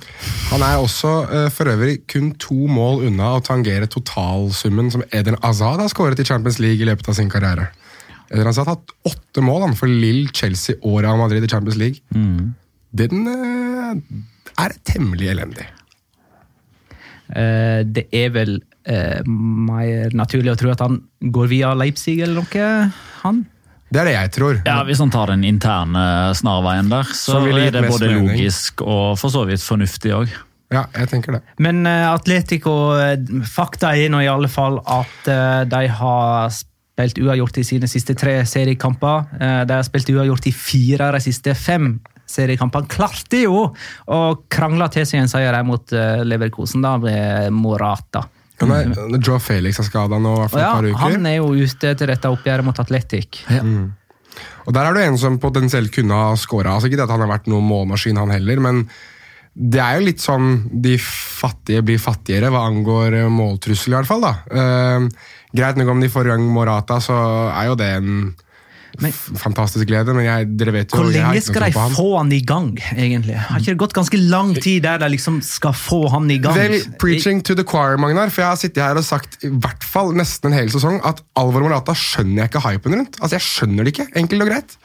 [0.49, 5.37] Han er også eh, for øvrig kun to mål unna å tangere totalsummen som Eden
[5.45, 7.69] Azad har skåret i Champions League i løpet av sin karriere.
[8.31, 11.77] Eden Azad har hatt åtte mål han, for Lill, Chelsea og Real Madrid i Champions
[11.77, 12.01] League.
[12.93, 14.03] Den eh,
[14.65, 15.69] er temmelig elendig.
[17.35, 21.01] Eh, det er vel eh, mer naturlig å tro at han
[21.33, 22.69] går via Leipzig eller noe,
[23.23, 23.43] han?
[23.93, 24.61] Det er det jeg tror.
[24.65, 28.31] Ja, Hvis han tar den interne snarveien der, så, Så det er det både mening.
[28.31, 30.33] logisk og for så vidt fornuftig òg.
[30.73, 31.41] Ja, jeg tenker det.
[31.61, 37.19] Men uh, Atletico, eh, fakta er nå i alle fall at uh, de har spilt
[37.21, 39.27] uavgjort i sine siste tre seriekamper.
[39.37, 41.99] Uh, de har spilt uavgjort i fire av de siste fem
[42.33, 42.89] seriekampene.
[42.91, 44.21] Klarte jo å
[44.51, 48.25] krangle til seg en seier mot eh, Leverkosen da med Morata.
[48.63, 48.83] Nei,
[49.17, 51.01] Joe Felix er skada nå i hvert fall ja, et par uker.
[51.01, 53.41] han er jo ute etter dette oppgjøret mot Atletic.
[54.63, 56.77] Og der er du en som potensielt kunne ha skåra.
[56.77, 58.85] Altså, ikke det at han har vært noen målmaskin, han heller, men
[59.53, 64.09] det er jo litt sånn de fattige blir fattigere hva angår eh, måltrussel, i hvert
[64.09, 64.23] fall.
[64.25, 64.33] da.
[64.49, 67.17] Eh, greit nok om de får gang Morata, så
[67.51, 68.15] er jo det en
[69.01, 72.41] Men- fantastisk glede, men jeg, dere vet jo Hvor lenge skal de få han i
[72.45, 73.37] gang, egentlig?
[73.47, 76.55] Har ikke det gått ganske lang tid der de liksom skal få han i gang?
[76.57, 79.83] Vel, preaching to the choir, Magnar, for jeg har sittet her og sagt i hvert
[79.83, 83.17] fall nesten en hel sesong at Alvor Morata skjønner jeg ikke hypen rundt.
[83.21, 84.77] Altså, Jeg skjønner det ikke, enkelt og greit.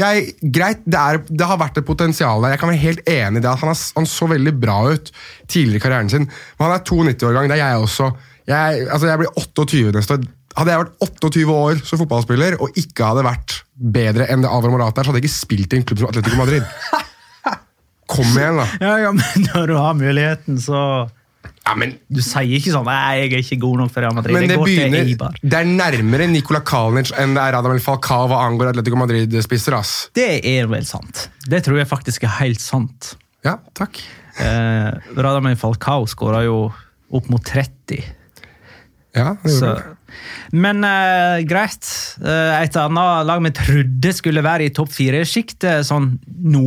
[0.00, 2.54] Jeg, greit, det, er, det har vært et potensial der.
[2.54, 3.50] Jeg kan være helt enig i det.
[3.50, 5.10] at Han, har, han så veldig bra ut
[5.46, 6.26] tidligere i karrieren sin.
[6.58, 8.08] Men han er 92 år gang, det er jeg også.
[8.48, 10.24] Jeg, altså, jeg blir 28 neste år.
[10.58, 13.54] Hadde jeg vært 28 år som fotballspiller og ikke hadde vært
[13.96, 16.10] bedre enn det Alvor Morata er, så hadde jeg ikke spilt i en klubb som
[16.12, 16.66] Atletico Madrid.
[18.12, 18.66] Kom igjen, da.
[18.82, 20.78] Ja, ja, men når du har muligheten, så
[21.62, 24.34] Ja, men Du sier ikke sånn 'Nei, jeg er ikke god nok for Real Madrid'.
[24.34, 28.72] Men det, begynner, det er nærmere Nikola Kalinic enn det er Radamel Falcao hva angår
[28.72, 29.78] Atletico Madrid-spisser.
[29.78, 29.92] ass.
[30.14, 31.28] Det er vel sant.
[31.46, 33.14] Det tror jeg faktisk er helt sant.
[33.46, 34.02] Ja, takk.
[34.42, 36.66] Eh, Radamel Falcao skåra jo
[37.12, 38.02] opp mot 30.
[39.14, 39.96] Ja, det gjorde det.
[40.52, 41.88] Men uh, greit.
[42.22, 46.66] Eh, et annet lag vi trodde skulle være i topp fire-sjiktet sånn nå.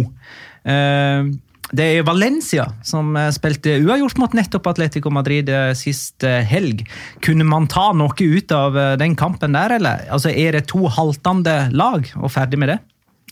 [0.66, 1.34] Uh,
[1.74, 6.84] det er Valencia som eh, spilte uavgjort mot nettopp Atletico Madrid eh, sist eh, helg.
[7.26, 10.06] Kunne man ta noe ut av eh, den kampen der, eller?
[10.14, 12.80] Altså, Er det to haltende lag, og ferdig med det?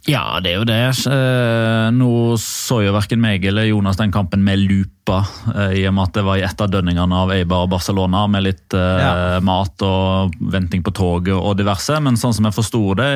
[0.03, 0.79] Ja, det er jo det.
[1.07, 2.07] Eh, Nå
[2.41, 5.21] så jo verken meg eller Jonas den kampen med lupa,
[5.55, 8.75] eh, i og med at det var i etterdønningene av Eibar og Barcelona, med litt
[8.75, 9.39] eh, Ja.
[9.39, 11.95] mat og venting på toget og diverse.
[12.03, 13.09] Men sånn som jeg forsto det,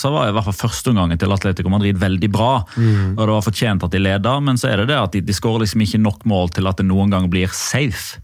[0.00, 2.50] så var i hvert fall førsteomgangen til Atletico Madrid veldig bra.
[2.64, 5.36] Og det var fortjent at de leda, men så er det det at de, de
[5.36, 8.16] skårer liksom ikke nok mål til at det noen gang blir safe.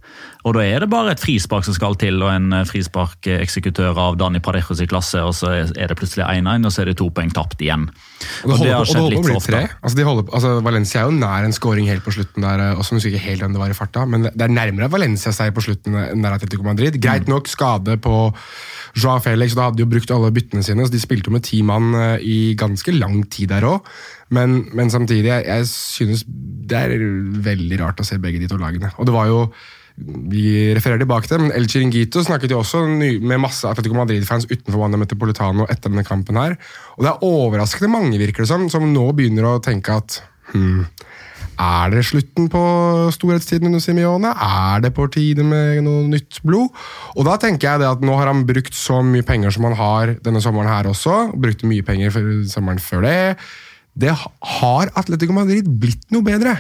[0.45, 4.19] Og da er det bare et frispark som skal til, og en eh, frisparkeksekutør av
[4.21, 7.09] Dani Parejos i klasse, og så er det plutselig 1-1, og så er det to
[7.15, 7.87] poeng tapt igjen.
[8.45, 9.53] Og det holder, har skjedd litt for ofte.
[9.55, 9.63] tre.
[9.81, 12.65] Altså, de holder, altså, Valencia er jo nær en scoring helt på slutten der.
[12.75, 14.91] også Og så husker ikke helt hvem det var i farta, men det er nærmere
[14.93, 16.99] Valencia-seier på slutten enn det er Atletico Madrid.
[17.01, 18.17] Greit nok skade på
[18.95, 21.35] Joao Felix, og da hadde de jo brukt alle byttene sine, så de spilte jo
[21.35, 23.89] med ti mann eh, i ganske lang tid der òg.
[24.35, 27.09] Men, men samtidig, jeg, jeg synes det er
[27.45, 28.93] veldig rart å se begge de to lagene.
[28.99, 29.41] Og det var jo
[29.97, 34.81] vi refererer tilbake til, men El Chiringuito snakket jo også med masse Atletico Madrid-fans utenfor
[34.81, 36.57] Wanda Metropolitano etter denne kampen her.
[36.97, 40.19] Og det er overraskende mange, virker det som, som nå begynner å tenke at
[40.51, 40.83] hmm,
[41.55, 42.61] er det slutten på
[43.15, 44.33] storhetstiden under Simione?
[44.35, 46.75] Er det på tide med noe nytt blod?
[47.15, 49.79] Og da tenker jeg det at nå har han brukt så mye penger som han
[49.79, 51.15] har denne sommeren her også.
[51.31, 53.19] og Brukte mye penger for sommeren før det.
[53.95, 56.57] Det har Atletico Madrid blitt noe bedre.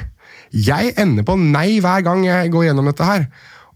[0.52, 3.26] Jeg ender på nei hver gang jeg går gjennom dette her.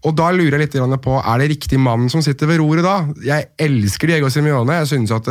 [0.07, 3.01] Og da lurer jeg litt på, er det riktig mann som sitter ved roret da?
[3.25, 4.77] Jeg elsker Diego Simione.
[4.79, 5.27] Jeg synes at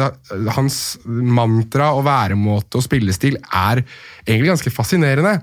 [0.59, 3.81] hans mantra og væremåte og spillestil er
[4.27, 5.39] egentlig ganske fascinerende.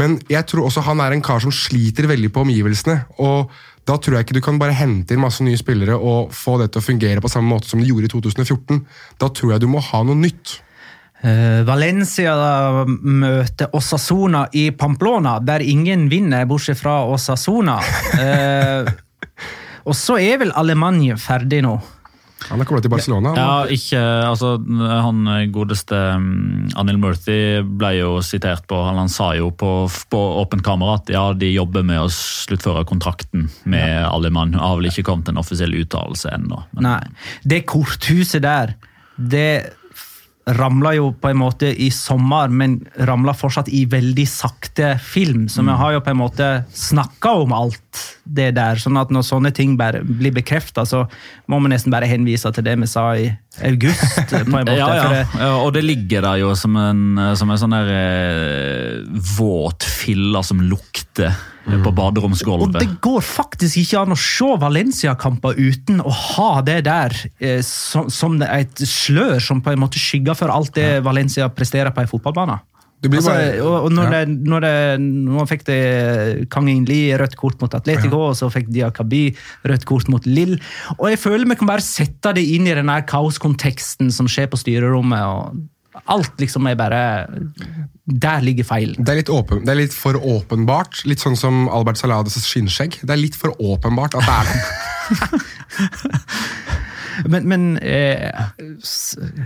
[0.00, 3.02] Men jeg tror også han er en kar som sliter veldig på omgivelsene.
[3.18, 6.54] og da tror jeg ikke du kan bare hente inn masse nye spillere og få
[6.60, 8.78] det til å fungere på samme måte som det gjorde i 2014.
[9.18, 10.60] Da tror jeg du må ha noe nytt.
[11.22, 12.34] Eh, Valencia
[12.86, 17.78] møter Osasuna i Pamplona, der ingen vinner, bortsett fra Osasuna.
[18.18, 18.90] Eh,
[19.86, 21.76] og så er vel Alemannia ferdig nå.
[22.48, 23.32] Han er kommet til Barcelona.
[23.38, 29.28] Ja, ikke, altså Han godeste um, Anil Murthy ble jo sitert på Han, han sa
[29.38, 29.70] jo på,
[30.10, 34.32] på åpent kamera at ja, de jobber med å sluttføre kontrakten med ja.
[34.34, 34.56] mann.
[34.58, 36.64] Har vel ikke kommet en offisiell uttalelse ennå.
[36.72, 36.98] men- Nei,
[37.46, 38.74] det korthuset der,
[39.16, 39.46] det
[40.46, 45.48] ramla jo på en måte i sommer, men ramla fortsatt i veldig sakte film.
[45.48, 48.76] Så vi har jo på en måte snakka om alt det der.
[48.78, 51.04] sånn at når sånne ting bare blir bekrefta, så
[51.50, 53.26] må vi nesten bare henvise til det vi sa i
[53.66, 54.30] august.
[54.30, 54.76] på en måte.
[54.78, 55.08] Ja, ja.
[55.10, 59.82] det- ja, og det ligger der jo som en, som en sånn der eh, våt
[59.84, 62.02] filler som lukter på på
[62.50, 67.60] Og det går faktisk ikke an å se Valencia-kamper uten å ha det der eh,
[67.62, 72.02] som, som et slør som på en måte skygger for alt det Valencia presterer på
[72.02, 72.58] en fotballbane.
[73.02, 73.34] Altså,
[73.64, 74.18] og, og når, ja.
[74.22, 75.78] det, når det, nå fikk det
[76.52, 79.24] Kang Inli rødt kort mot Atletico, og så fikk Diakabi
[79.66, 80.54] rødt kort mot Lill.
[81.00, 84.60] Og jeg føler vi kan bare sette det inn i den kaoskonteksten som skjer på
[84.60, 85.18] styrerommet.
[85.26, 87.02] og Alt liksom er bare
[88.06, 89.02] Der ligger feilen.
[89.02, 91.02] Det er, litt åpen, det er litt for åpenbart.
[91.10, 93.02] Litt sånn som Albert Salades skinnskjegg.
[93.02, 95.46] Det er litt for åpenbart at det er sånn.
[97.28, 98.30] Men, men eh,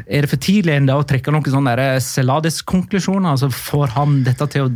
[0.06, 3.32] er det for tidlig ennå å trekke noen sånne Celades-konklusjoner?
[3.34, 4.72] Altså, får han dette til å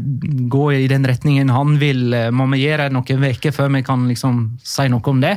[0.50, 2.08] gå i den retningen han vil?
[2.16, 5.36] Eh, Må vi gjøre det noen uker før vi kan liksom si noe om det?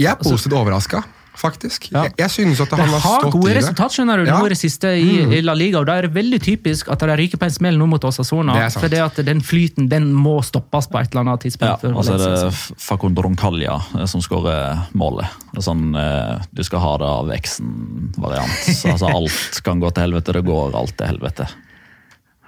[0.00, 1.02] Jeg er positivt overraska,
[1.38, 1.88] faktisk.
[1.92, 2.04] Ja.
[2.06, 3.40] Jeg, jeg synes at han har har stått i det.
[3.40, 4.38] Gode resultat skjønner du, Ja.
[4.38, 7.00] nå i det siste i, i La Liga, og da er det veldig typisk at
[7.00, 8.56] de ryker på en smell nå mot Osasona.
[8.58, 8.68] Det.
[8.78, 11.86] For det at den flyten den må stoppes på et eller annet tidspunkt.
[11.86, 12.76] Ja, og så er det altså.
[12.78, 15.26] Fakon eh, som skårer målet.
[15.52, 18.58] Det er sånn, eh, du skal ha det av Exen-variant.
[18.68, 21.48] Så Altså, alt kan gå til helvete, det går alt til helvete.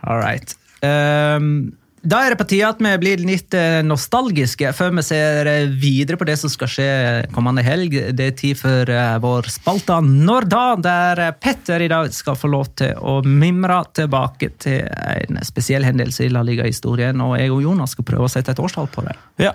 [0.05, 0.53] All right.
[0.85, 1.73] Ehm,
[2.05, 5.69] da er det på tide at vi blir litt eh, nostalgiske før vi ser eh,
[5.69, 6.89] videre på det som skal skje
[7.33, 7.97] kommende helg.
[8.13, 12.51] Det er tid for eh, vår spalte Når da, der Petter i dag skal få
[12.53, 17.65] lov til å mimre tilbake til en spesiell hendelse i La Liga-historien, og jeg og
[17.65, 19.17] Jonas skal prøve å sette et årstall på det.
[19.41, 19.55] Ja,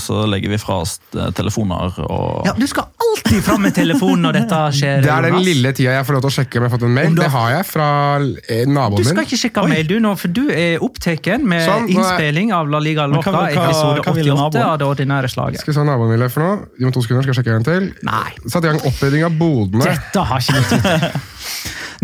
[0.00, 4.22] så legger vi fra oss eh, telefoner og Ja, Du skal alltid fram med telefonen
[4.26, 5.02] når dette skjer.
[5.04, 5.46] Det er den Jonas.
[5.48, 7.14] lille tida jeg får lov til å sjekke om jeg har fått en mail.
[7.18, 8.96] Det har- jeg fra naboen min.
[8.96, 9.26] Du skal min.
[9.28, 12.78] ikke sjekke mail, du nå, for du er opptatt med Sånn, er- innspilling av La
[12.82, 15.60] Liga Loca, episode 88 av det ordinære slaget.
[15.60, 16.58] Skal vi se hva naboen ville for noe.
[16.78, 17.88] Gi meg to sekunder, skal jeg sjekke en til.
[18.06, 18.28] Nei.
[18.46, 19.84] Satt i gang opprydding av bodene.
[19.86, 21.20] Dette har ikke noe tid.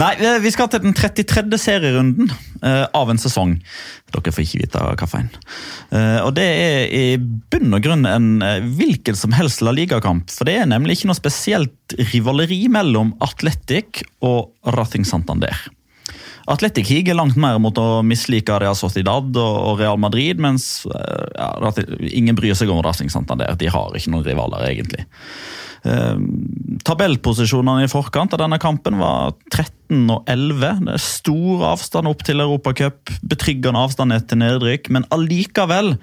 [0.00, 1.44] Nei, eh, vi skal til den 33.
[1.60, 2.30] serierunden
[2.62, 3.58] eh, av en sesong.
[4.12, 5.28] Dere får ikke vite hvilken.
[5.92, 10.32] Uh, og det er i bunn og grunn en eh, hvilken som helst La Liga-kamp.
[10.32, 15.56] For det er nemlig ikke noe spesielt rivaleri mellom Atletic og Rating Santander.
[16.50, 21.72] Atletic higer langt mer mot å mislike Real Sociedad og Real Madrid, mens eh, ja,
[22.10, 23.54] ingen bryr seg om Racing Santander.
[23.58, 25.06] De har ikke noen rivaler, egentlig.
[25.82, 26.18] Eh,
[26.86, 30.84] tabellposisjonene i forkant av denne kampen var 13 og 11.
[30.86, 35.96] Det er stor avstand opp til Europacup, betryggende avstand ned til nedrykk, men allikevel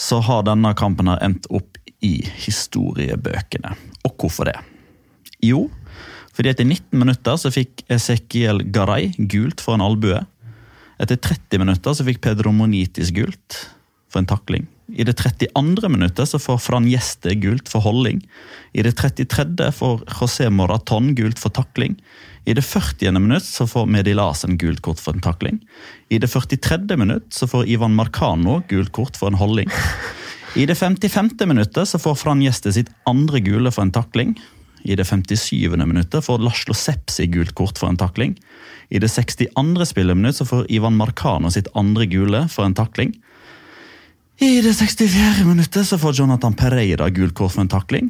[0.00, 2.16] så har denne kampen her endt opp i
[2.46, 3.76] historiebøkene.
[4.08, 4.56] Og hvorfor det?
[5.44, 5.68] Jo,
[6.34, 10.22] fordi etter 19 minutter så fikk Ezekiel Garay gult for en albue.
[11.00, 13.58] Etter 30 minutter så fikk Pedro Monitis gult
[14.10, 14.66] for en takling.
[14.96, 15.88] I det 32.
[15.88, 18.20] minuttet så får Fran Gjeste gult for holding.
[18.72, 19.72] I det 33.
[19.72, 21.96] får José Moraton gult for takling.
[22.44, 23.12] I det 40.
[23.18, 25.60] minutt så får Medilasen gult kort for en takling.
[26.08, 26.96] I det 43.
[26.96, 29.70] minutt så får Ivan Marcano gult kort for en holding.
[30.56, 31.30] I det 55.
[31.46, 34.34] minuttet så får Fran Gjeste sitt andre gule for en takling.
[34.82, 35.76] I det 57.
[35.76, 38.34] minuttet får Laslo Sepsi gult kort for en takling.
[38.90, 39.86] I det 62.
[39.86, 43.14] spilleminutt så får Ivan Marcano sitt andre gule for en takling.
[44.42, 45.44] I det 64.
[45.44, 48.06] minuttet så får Jonathan Pereira gult kort for en takling.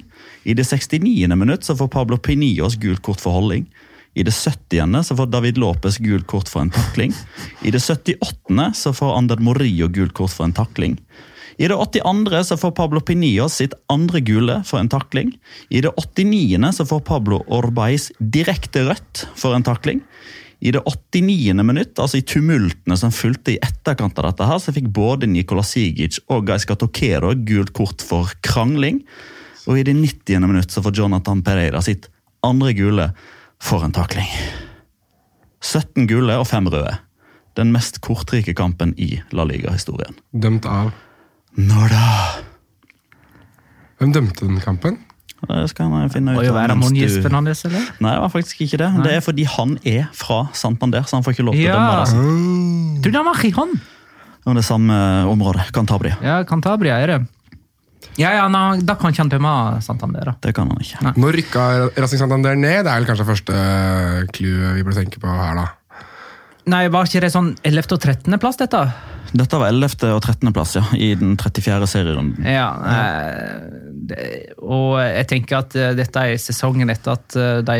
[0.47, 1.27] I det 69.
[1.35, 3.67] minutt så får Pablo Pinillos gult kort for holding.
[4.15, 5.03] I det 70.
[5.03, 7.11] så får David Lopez gult kort for en takling.
[7.67, 8.71] I det 78.
[8.75, 11.01] så får Ander Morillo gult kort for en takling.
[11.59, 12.45] I det 82.
[12.45, 15.35] så får Pablo Pinillos sitt andre gule for en takling.
[15.69, 16.73] I det 89.
[16.73, 20.07] så får Pablo Orbais direkte rødt for en takling.
[20.61, 21.55] I det 89.
[21.65, 25.65] minutt, altså i tumultene som fulgte i etterkant av dette, her, så fikk både Nikola
[25.65, 29.01] Sigic og Gaiska Tokero gult kort for krangling.
[29.67, 30.45] Og i det 90.
[30.45, 32.11] minutt så får Jonathan Pereira sitt
[32.45, 33.09] andre gule
[33.61, 34.29] for en takling.
[35.65, 36.97] 17 gule og 5 røde.
[37.57, 40.17] Den mest kortrike kampen i La Liga-historien.
[40.33, 40.93] Dømt av
[41.57, 42.11] Når da?
[44.01, 45.01] Hvem dømte den kampen?
[45.49, 47.81] Det skal han finne ut Og være Monjes du- Fernandes, eller?
[48.01, 48.91] Nei, det var faktisk ikke det.
[49.05, 52.05] Det er fordi han er fra Santander, så han får ikke lov til å dømme
[52.05, 53.03] det.
[53.03, 53.81] Tror du han var Gijon?
[54.47, 54.95] Og det samme
[55.29, 56.17] området, Cantabria.
[56.23, 57.21] Ja, Cantabria er det.
[58.19, 60.25] Ja, ja, nå, Da kan ikke han dømme Santander.
[60.25, 60.35] da.
[60.41, 61.01] Det kan han ikke.
[61.03, 61.13] Nei.
[61.17, 61.65] Nå rykka
[61.97, 62.85] Racing Santander ned.
[62.85, 65.67] Det er vel kanskje første clou vi bør tenke på her, da.
[66.67, 67.95] Nei, Var ikke det sånn 11.
[67.97, 68.39] og 13.
[68.43, 68.81] plass, dette?
[69.33, 70.11] Dette var 11.
[70.13, 70.51] og 13.
[70.53, 71.87] plass ja, i den 34.
[71.89, 72.45] serierunden.
[72.45, 77.77] Ja, eh, og jeg tenker at eh, dette er sesongen etter at, eh, de,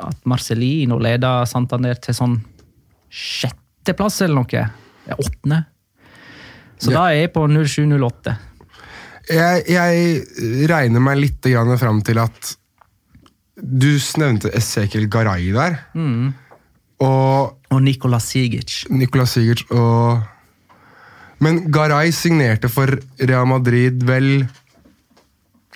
[0.00, 2.38] at Marcelino leda Santander til sånn
[3.12, 4.64] sjetteplass eller noe.
[5.04, 5.64] Ja, åttende.
[6.80, 6.96] Så Ja.
[6.98, 8.36] da er jeg på 07-08.
[9.30, 12.56] Jeg, jeg regner meg litt grann fram til at
[13.56, 15.78] du nevnte Esekiel Garay der.
[17.00, 18.84] Og Og Nikola Sigic.
[18.90, 20.22] Nikola Sigic og
[21.40, 22.86] Men Garay signerte for
[23.18, 24.46] Real Madrid vel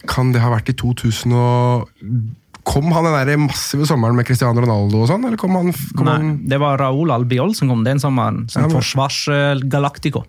[0.08, 1.88] Kan det ha vært i 2000 og
[2.68, 6.04] Kom han den der massive sommeren med Cristiano Ronaldo og sånn, eller kom han, kom
[6.04, 10.20] Nei, han det var Raúl Albiol som kom den sommeren, som Ja, men- forsvarsgalactico.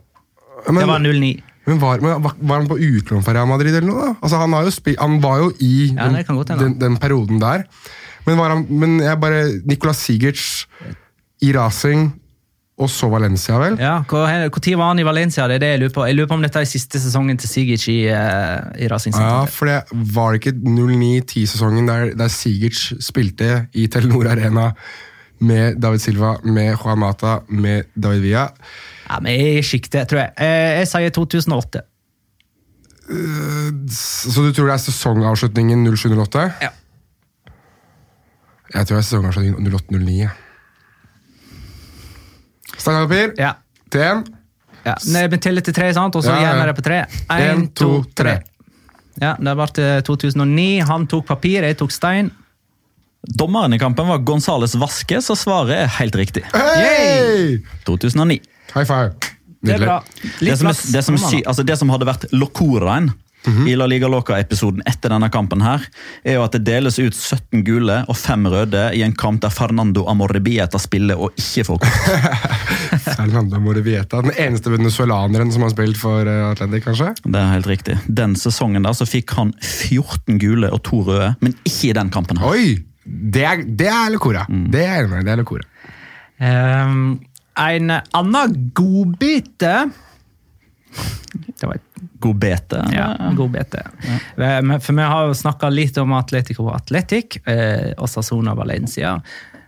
[0.65, 1.43] Ja, men, Det var 09.
[1.67, 4.05] men var, men var- han på utlån for Real Madrid eller noe?
[4.05, 4.15] da?
[4.23, 6.57] Altså, han, har jo spi, han var jo i Ja, hende.
[6.57, 7.65] den, den perioden der.
[8.25, 10.47] Men, var han, men jeg bare Nicolas Sigerts
[11.45, 12.09] i Racing,
[12.79, 13.75] og så Valencia, vel?
[13.79, 15.47] Ja, hvor, tid var han i Valencia?
[15.51, 16.05] Det er det jeg lurer på.
[16.07, 19.43] Jeg lurer på om dette er siste sesongen til Sigic i, uh, i Racing Ja,
[19.51, 19.81] for det
[20.15, 24.69] var det ikke 09-10-sesongen der, der Sigic spilte i Telenor Arena
[25.43, 28.47] med David Silva, med Juan Mata, med David Villa.
[29.09, 30.33] Ja, men jeg er i sjiktet, tror jeg.
[30.39, 31.83] Eh, Jeg sier 2008.
[33.89, 36.43] Så du tror det er sesongavslutningen 07-08?
[36.61, 36.69] Ja.
[38.73, 40.29] Jeg tror jeg så kanskje 08-09.
[42.77, 43.33] Stang av papir.
[43.39, 43.55] Ja.
[43.95, 44.21] Én.
[44.85, 44.93] ja.
[45.09, 46.15] Nei, men teller til tre, sant?
[46.15, 46.51] og så Ja, ja.
[46.51, 46.99] gjør vi det på tre.
[47.35, 48.35] Én, to, tre.
[49.19, 50.67] Ja, Det ble til 2009.
[50.87, 52.29] Han tok papir, jeg tok stein.
[53.19, 56.45] Dommeren i kampen var Gonzales Vaske, og svaret er helt riktig.
[56.53, 57.57] Hei!
[57.85, 58.39] 2009.
[58.75, 59.11] High five.
[59.59, 59.97] Det er bra.
[60.39, 63.09] Det som, er, det, som er sy, altså det som hadde vært locoraen
[63.67, 65.83] i La Liga Loca-episoden etter denne kampen, her,
[66.23, 69.53] er jo at det deles ut 17 gule og 5 røde i en kamp der
[69.53, 72.49] Fernando Amorrebieta spiller og ikke får kort.
[73.19, 77.31] Fernando Morevieta, den eneste venezuelaneren som har spilt for Atletic, Atlantic, kanskje?
[77.31, 77.97] Det er helt riktig.
[78.07, 82.09] Den sesongen der så fikk han 14 gule og 2 røde, men ikke i den
[82.09, 82.37] kampen.
[82.37, 82.47] her.
[82.47, 82.77] Oi!
[83.05, 84.45] Det er, det er Lecora.
[84.47, 85.23] Det er enig.
[85.25, 85.65] Det er.
[86.39, 87.19] Um,
[87.59, 89.89] en annen godbit eh,
[91.59, 91.88] Det var et
[92.19, 92.81] God bete.
[92.93, 93.83] Ja, god bete.
[94.35, 94.79] Ja.
[94.79, 99.21] For vi har jo snakka litt om Atletico Atletic, eh, Osasuna Valencia.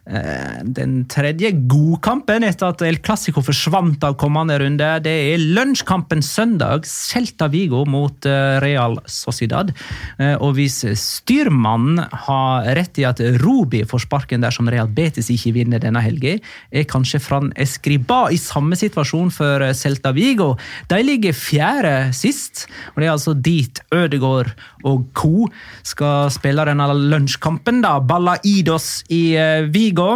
[0.10, 6.24] Eh, den tredje godkampen etter at El Clásico forsvant av kommende runde, det er lunsjkampen
[6.26, 6.88] søndag.
[6.90, 9.70] Celta Vigo mot eh, Real Sociedad.
[10.18, 15.54] Eh, og hvis styrmannen har rett i at Rubi får sparken dersom Real Betis ikke
[15.60, 16.34] vinner denne helga,
[16.74, 20.56] er kanskje Fran Escriba i samme situasjon for Celta Vigo.
[20.90, 24.50] De ligger fjerde sist, og det er altså dit Ødegård
[24.88, 25.48] og co.
[25.86, 27.84] skal spille denne lunsjkampen.
[28.10, 30.12] Ballaidos i eh, Vigo.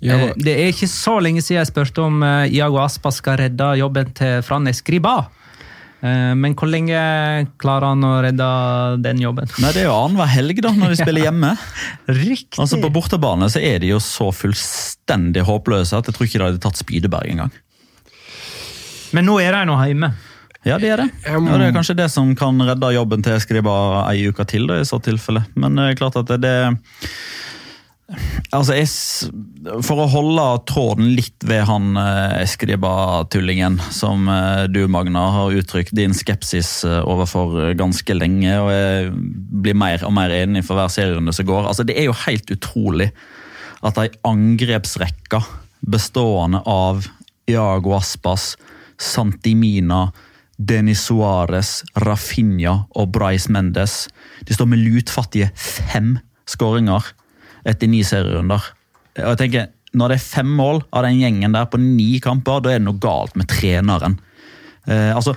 [0.00, 3.40] Ja, Eh, det er ikke så lenge siden jeg spurte om eh, Iago Aspa skal
[3.40, 5.16] redde jobben til Fran Escriba.
[5.98, 6.94] Eh, men hvor lenge
[7.58, 8.46] klarer han å redde
[9.02, 9.50] den jobben?
[9.58, 11.50] Nei, Det er jo annenhver helg da, når de spiller hjemme.
[12.06, 12.60] Riktig!
[12.62, 16.46] Altså På bortebane så er de jo så fullstendig håpløse at jeg tror ikke de
[16.46, 17.50] hadde tatt Spydeberg engang.
[19.18, 20.12] Men nå er de nå hjemme.
[20.66, 21.08] Ja, det er det.
[21.40, 24.80] Må- det er kanskje det som kan redde jobben til Skriba ei uke til, da,
[24.80, 25.44] i så tilfelle.
[25.54, 26.54] Men det er klart at det,
[28.56, 28.88] Altså, jeg,
[29.84, 35.92] For å holde tråden litt ved han eh, Eskriba-tullingen, som eh, du, Magna, har uttrykt
[35.92, 39.10] din skepsis eh, overfor ganske lenge, og jeg
[39.60, 41.68] blir mer og mer enig for hver serierunde som går.
[41.68, 43.10] Altså, Det er jo helt utrolig
[43.84, 45.42] at ei angrepsrekke
[45.84, 47.04] bestående av
[47.48, 48.54] Iago Aspas,
[48.96, 50.06] Santimina,
[50.58, 54.08] Denis Suárez, Rafinha og Bryce Mendes
[54.46, 56.16] De står med lutfattige fem
[56.48, 57.12] skåringer
[57.68, 58.62] etter ni serierunder.
[59.18, 62.60] Og jeg tenker, Når det er fem mål av den gjengen der på ni kamper,
[62.60, 64.18] da er det noe galt med treneren.
[64.86, 65.36] Eh, altså,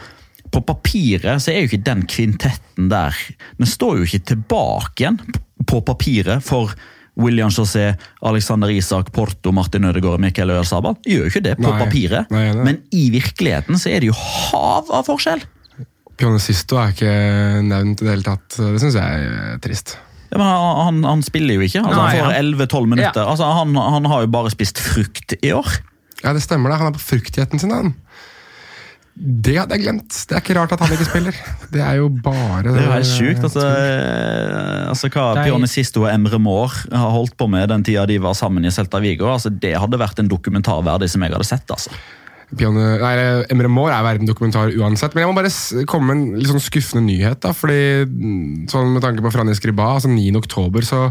[0.52, 3.16] På papiret så er jo ikke den kvintetten der
[3.58, 5.22] Den står jo ikke tilbake igjen
[5.68, 6.74] på papiret for
[7.20, 10.96] William José, Alexander Isak, Porto, Martin Ødegaard og Mikael Øyasabal.
[11.04, 12.64] De gjør jo ikke det på Nei, papiret, nei, nei.
[12.70, 15.44] men i virkeligheten så er det jo hav av forskjell.
[16.18, 17.12] Pione Sisto er ikke
[17.68, 18.56] nevnt i det hele tatt.
[18.60, 19.96] Det syns jeg er trist.
[20.32, 21.82] Ja, men han, han, han spiller jo ikke.
[21.84, 23.24] Altså, han får han- 11-12 minutter.
[23.28, 25.68] Altså, han, han har jo bare spist frukt i år.
[26.24, 26.78] Ja, det stemmer det.
[26.80, 27.96] Han er på fruktigheten sin, han.
[29.16, 30.16] Det hadde jeg glemt.
[30.30, 31.36] Det er ikke rart at han ikke spiller.
[31.74, 33.44] Det er jo bare Det er jo helt sjukt.
[33.44, 38.08] Altså, eh, altså hva Pione Sisto og Emre Moore har holdt på med den tida
[38.10, 41.36] de var sammen i Celta Vigo, altså, det hadde vært en dokumentar verdig som jeg
[41.36, 41.68] hadde sett.
[41.76, 41.94] altså.
[42.58, 43.14] Pione, nei,
[43.52, 47.06] Emre Moore er verdendokumentar uansett, men jeg må bare komme med en litt sånn skuffende
[47.06, 47.40] nyhet.
[47.44, 50.36] da, fordi mm, sånn Med tanke på Franny Skriba, altså 9.
[50.42, 51.06] oktober, så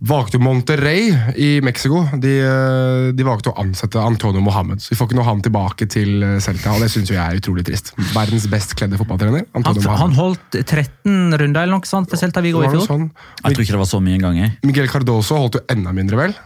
[0.00, 4.80] valgte jo Monterrey i Mexico de, eh, de valgte å ansette Antonio Mohammed.
[4.80, 7.40] Så vi får ikke noe han tilbake til eh, Celta, og det syns jeg er
[7.40, 7.92] utrolig trist.
[8.14, 9.44] Verdens best kledde fotballtrener.
[9.52, 12.86] Han, Antonio han han holdt 13 runder eller noe sånt for Celta Vigo i fjor.
[12.88, 13.10] sånn?
[13.44, 14.40] Jeg tror ikke det var så mye engang.
[14.64, 16.38] Miguel Cardoso holdt jo enda mindre, vel?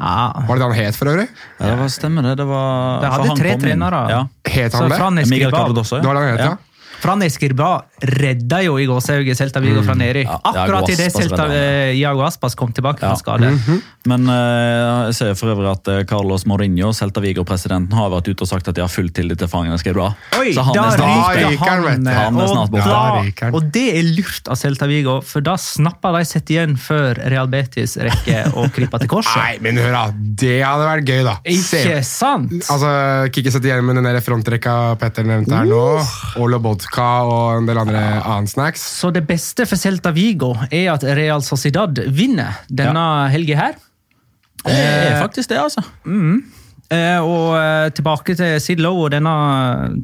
[0.00, 0.32] Ja.
[0.48, 1.28] Var det det han het for øvrig?
[1.60, 2.34] Ja, det var, stemmer det.
[2.40, 4.02] Det var det hadde tre trenere.
[4.10, 4.20] Ja.
[4.48, 5.28] Het han det?
[5.28, 6.56] Miguel Cardoso, Cardoso, Det var det han het, ja.
[7.00, 7.70] Fran Escribá
[8.02, 10.28] redda jo i gåsehauget Celta Vigo fra nedrykk.
[10.40, 13.16] Akkurat Iago idet Celta eh, Iago Aspas kom tilbake fra Ja.
[13.20, 13.50] skade.
[14.08, 18.46] Men eh, jeg ser for øvrig at eh, Carlos Mourinho, Celta Vigo-presidenten, har vært ute
[18.46, 20.10] og sagt at de har full tillit til Fangen Escribá.
[20.38, 22.40] Oi, Så han er snart han, han.
[22.40, 23.50] Er snart borte.
[23.52, 27.50] Og det er lurt av Celta Vigo, for da snapper de sett igjen før Real
[27.52, 29.36] Betis rekker å krype til korset.
[29.44, 31.36] Nei, men hør da, det hadde vært gøy, da.
[31.44, 32.54] Ikke sant?
[32.70, 32.94] Altså,
[33.34, 35.82] Kikki sitter igjen med den der frontrekka Petter nevnte her nå,
[36.40, 38.82] og Lobodka og en del andre annen snacks.
[39.00, 43.78] Så det beste for Celta Vigo er at Real Sociedad vinner denne helga her.
[44.64, 45.82] Det er faktisk det, altså.
[46.04, 46.42] Mm.
[47.22, 49.32] og eh, tilbake til Sid Lowe og denne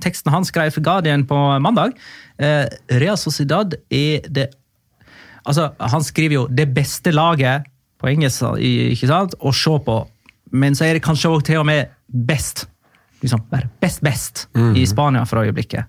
[0.03, 1.97] teksten han skrev for Guardian på mandag.
[2.39, 2.65] Eh,
[3.03, 4.53] Real Sociedad er det
[5.47, 7.63] Altså, han skriver jo 'det beste laget'
[8.01, 10.09] på engelsk ikke sant, å se på,
[10.51, 11.87] men så er det kanskje også til og med
[12.27, 12.67] best.
[13.23, 15.85] Liksom, best, best, best i Spania for øyeblikket.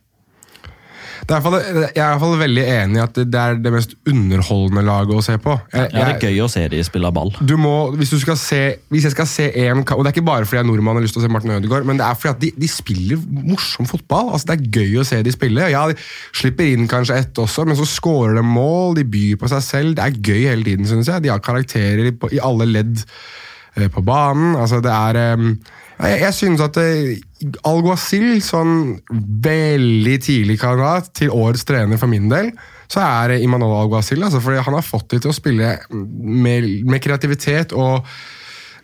[1.28, 3.72] Det er fall, jeg er i hvert fall veldig enig i at det er det
[3.74, 5.56] mest underholdende laget å se på.
[5.74, 7.34] Jeg, Ja, det er gøy å se de spille ball.
[7.40, 8.62] du må, hvis, du skal se,
[8.94, 10.98] hvis jeg skal se en kamp, og det er ikke bare fordi jeg er nordmann
[10.98, 12.70] og har lyst til å se Martin Ødegaard, men det er fordi at de, de
[12.72, 14.32] spiller morsom fotball.
[14.36, 15.72] Altså, det er gøy å se de spille.
[15.74, 15.98] Ja, de
[16.38, 19.98] slipper inn kanskje ett også, men så skårer de mål, de byr på seg selv.
[19.98, 21.26] Det er gøy hele tiden, synes jeg.
[21.26, 23.04] De har karakterer i, i alle ledd
[23.78, 24.56] eh, på banen.
[24.60, 25.52] Altså, det er eh,
[25.98, 27.18] Jeg, jeg synes at eh,
[27.66, 28.98] Alguacil, sånn
[29.44, 32.52] veldig tidlig kandidat til årets trener for min del,
[32.88, 34.22] så er det Imanol Alguacil.
[34.24, 38.06] Altså, fordi han har fått dem til å spille med, med kreativitet og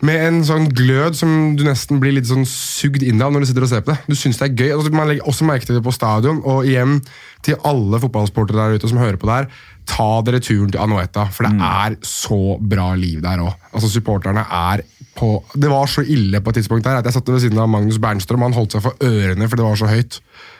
[0.04, 3.48] med en sånn glød som du nesten blir litt sånn sugd inn av når du
[3.50, 4.00] sitter og ser på det.
[4.10, 4.72] Du synes det er gøy.
[4.76, 6.42] Altså, man legger også merke til det på stadion.
[6.50, 6.98] Og igjen,
[7.46, 9.48] til alle fotballsportere der ute som hører på det her,
[9.88, 13.54] ta dere turen til Anoeta, for det er så bra liv der òg.
[13.72, 14.84] Altså, supporterne er
[15.14, 17.70] på Det var så ille på et tidspunkt der at jeg satt ved siden av
[17.70, 20.18] Magnus Bernstrøm, han holdt seg for ørene for det var så høyt.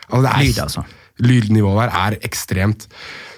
[0.08, 0.84] Altså, det er, Lyd, altså.
[1.24, 2.86] Lydnivået der er ekstremt.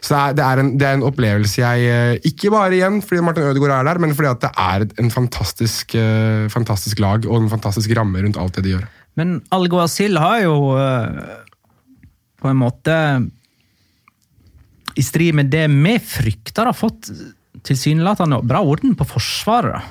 [0.00, 3.00] Så det er, det er, en, det er en opplevelse jeg eh, Ikke bare igjen
[3.02, 7.26] fordi Martin Ødegaard er der, men fordi at det er en fantastisk, eh, fantastisk lag
[7.26, 8.86] og en fantastisk ramme rundt alt det de gjør.
[9.16, 11.34] Men Alguacil har jo eh,
[12.42, 12.96] på en måte
[14.96, 17.10] i strid med det vi frykter, har fått
[17.66, 19.84] tilsynelatende bra orden på forsvaret.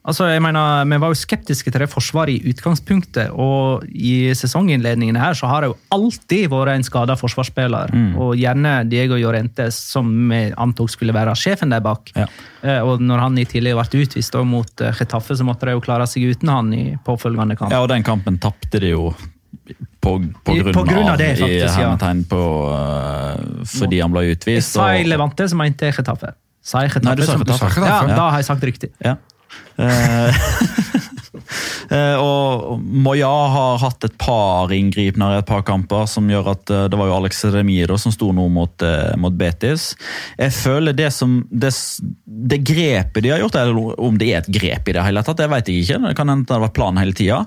[0.00, 5.20] Altså, jeg mener, Vi var jo skeptiske til det forsvaret i utgangspunktet, og i sesonginnledningene
[5.20, 7.92] her så har det jo alltid vært en skada forsvarsspiller.
[8.16, 12.12] Og gjerne Diego Llorente, som vi antok skulle være sjefen der bak.
[12.16, 12.26] Ja.
[12.62, 15.80] Eh, Og når han i tillegg ble utvist mot Chetaffe, Getafe, så måtte de jo
[15.84, 17.70] klare seg uten han i påfølgende kamp.
[17.72, 19.10] Ja, og den kampen tapte de jo
[20.00, 21.74] på, på, grunn, på grunn av det, faktisk, ja.
[21.76, 22.40] hermetegn på
[22.72, 24.72] uh, fordi han ble Jeg utvist.
[24.72, 25.94] sa og- Levante, som mente jeg
[26.62, 28.16] Sa jeg Nei, du sa Ja, ja.
[28.16, 28.90] da har jeg sagt riktig.
[29.00, 29.16] Ja.
[29.80, 30.40] Eh,
[31.96, 36.72] eh, og Moya har hatt et par inngripner i et par kamper som gjør at
[36.74, 38.86] eh, Det var jo Alex Remiro som sto nå mot,
[39.20, 39.90] mot Betis.
[40.38, 41.72] Jeg føler det som det,
[42.24, 45.40] det grepet de har gjort, eller om det er et grep i det hele tatt,
[45.40, 46.02] det vet jeg ikke.
[46.08, 47.42] Det kan hende det har vært planen hele tida.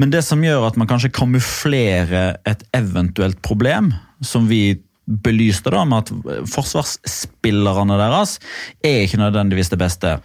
[0.00, 3.94] Men det som gjør at man kanskje kamuflerer et eventuelt problem,
[4.24, 8.36] som vi belyste da med at forsvarsspillerne deres
[8.84, 10.16] er ikke nødvendigvis det beste.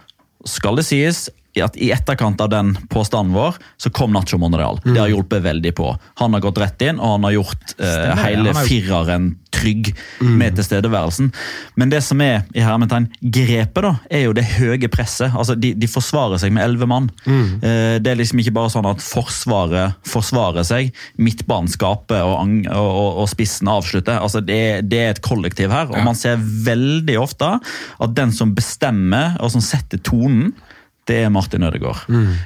[0.48, 1.30] Skal det sies
[1.60, 4.78] at i etterkant av den påstanden vår, så kom Nacho Monreal.
[4.86, 5.90] Det har hjulpet veldig på.
[6.22, 9.90] Han har gått rett inn, og han har gjort uh, Stemmer, hele har- fireren trygg
[10.24, 11.28] med tilstedeværelsen.
[11.76, 15.28] Men det som er i hermetegn grepet, da, er jo det høye presset.
[15.36, 17.10] Altså, de, de forsvarer seg med elleve mann.
[17.28, 20.88] Eh, det er liksom ikke bare sånn at Forsvaret forsvarer seg,
[21.20, 22.40] midtbanen skaper og,
[22.72, 24.16] og, og, og spissen avslutter.
[24.24, 28.56] Altså, det, det er et kollektiv her, og man ser veldig ofte at den som
[28.56, 30.54] bestemmer og som setter tonen,
[31.10, 32.04] det er Martin Ødegaard.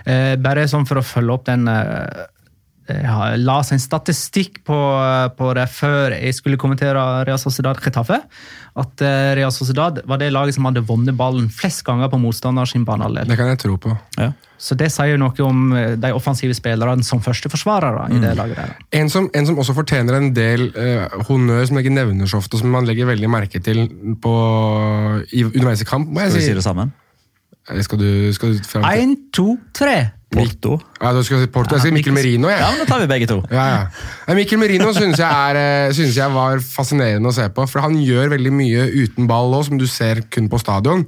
[0.09, 2.25] Eh, bare sånn for å følge opp den eh,
[2.89, 4.79] Jeg la seg en statistikk på,
[5.37, 8.21] på det før jeg skulle kommentere Real Sociedad Getafe.
[8.77, 12.77] At eh, Real Sociedad var det laget som hadde vunnet ballen flest ganger på motstanders
[12.79, 13.29] banehalvdel.
[13.29, 13.95] Det kan jeg tro på.
[14.21, 14.33] Ja.
[14.57, 18.77] Så det sier noe om eh, de offensive spillerne som førsteforsvarere i det laget der.
[19.01, 22.41] En som, en som også fortjener en del eh, honnør, som jeg ikke nevner så
[22.41, 23.85] ofte, og som man legger veldig merke til
[24.23, 24.37] på,
[25.33, 26.55] i, underveis i kamp, må jeg Skal vi si.
[26.55, 26.95] si det sammen?
[27.67, 29.03] Skal du, skal du fram til?
[29.03, 29.97] Én, to, tre!
[30.37, 30.75] Porto.
[31.01, 31.77] Ja, du skal si Porto.
[31.77, 32.59] Jeg sier Mikkel Merino, jeg.
[32.61, 33.37] Ja, men da tar vi begge to.
[33.53, 34.35] Ja, ja.
[34.37, 37.64] Mikkel Merino syns jeg, er, eh, synes jeg var fascinerende å se på.
[37.71, 41.07] For han gjør veldig mye uten ball òg, som du ser kun på stadion.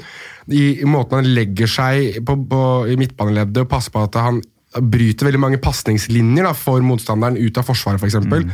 [0.48, 4.40] I, i måten han legger seg på, på, i midtbaneleddet og passer på at han
[4.78, 8.14] bryter veldig mange pasningslinjer for motstanderen ut av forsvaret, f.eks.
[8.14, 8.46] eksempel.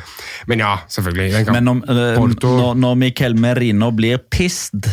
[0.50, 1.44] Men ja, selvfølgelig.
[1.52, 4.88] Men om, eh, Porto- når, når Mikkel Merino blir pissed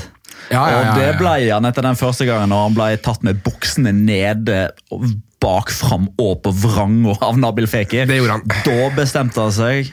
[0.50, 3.22] Ja, ja, ja, Og det ble han etter den første gangen når han ble tatt
[3.24, 4.72] med buksene nede
[5.42, 8.06] bak, fram og på vranga av Nabil Fekir.
[8.10, 8.44] Det gjorde han.
[8.66, 9.92] Da bestemte han seg.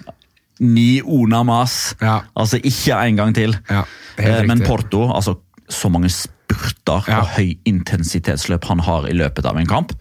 [0.60, 1.94] Ni Onamas.
[2.02, 2.20] Ja.
[2.36, 3.56] Altså ikke en gang til.
[3.70, 3.84] Ja,
[4.18, 4.58] Eh, Men.
[4.66, 5.36] Porto, altså
[5.70, 7.20] så mange spurter Ja.
[7.20, 9.92] og høyintensitetsløp han har i løpet av en kamp.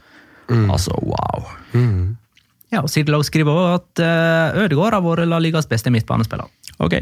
[0.50, 0.72] Mm.
[0.72, 1.46] Altså, wow.
[2.72, 4.02] Ja, og Sidelag skriver også at
[4.58, 6.48] uh, Ødegaard har vært La Ligas beste midtbanespiller.
[6.80, 6.98] Ok.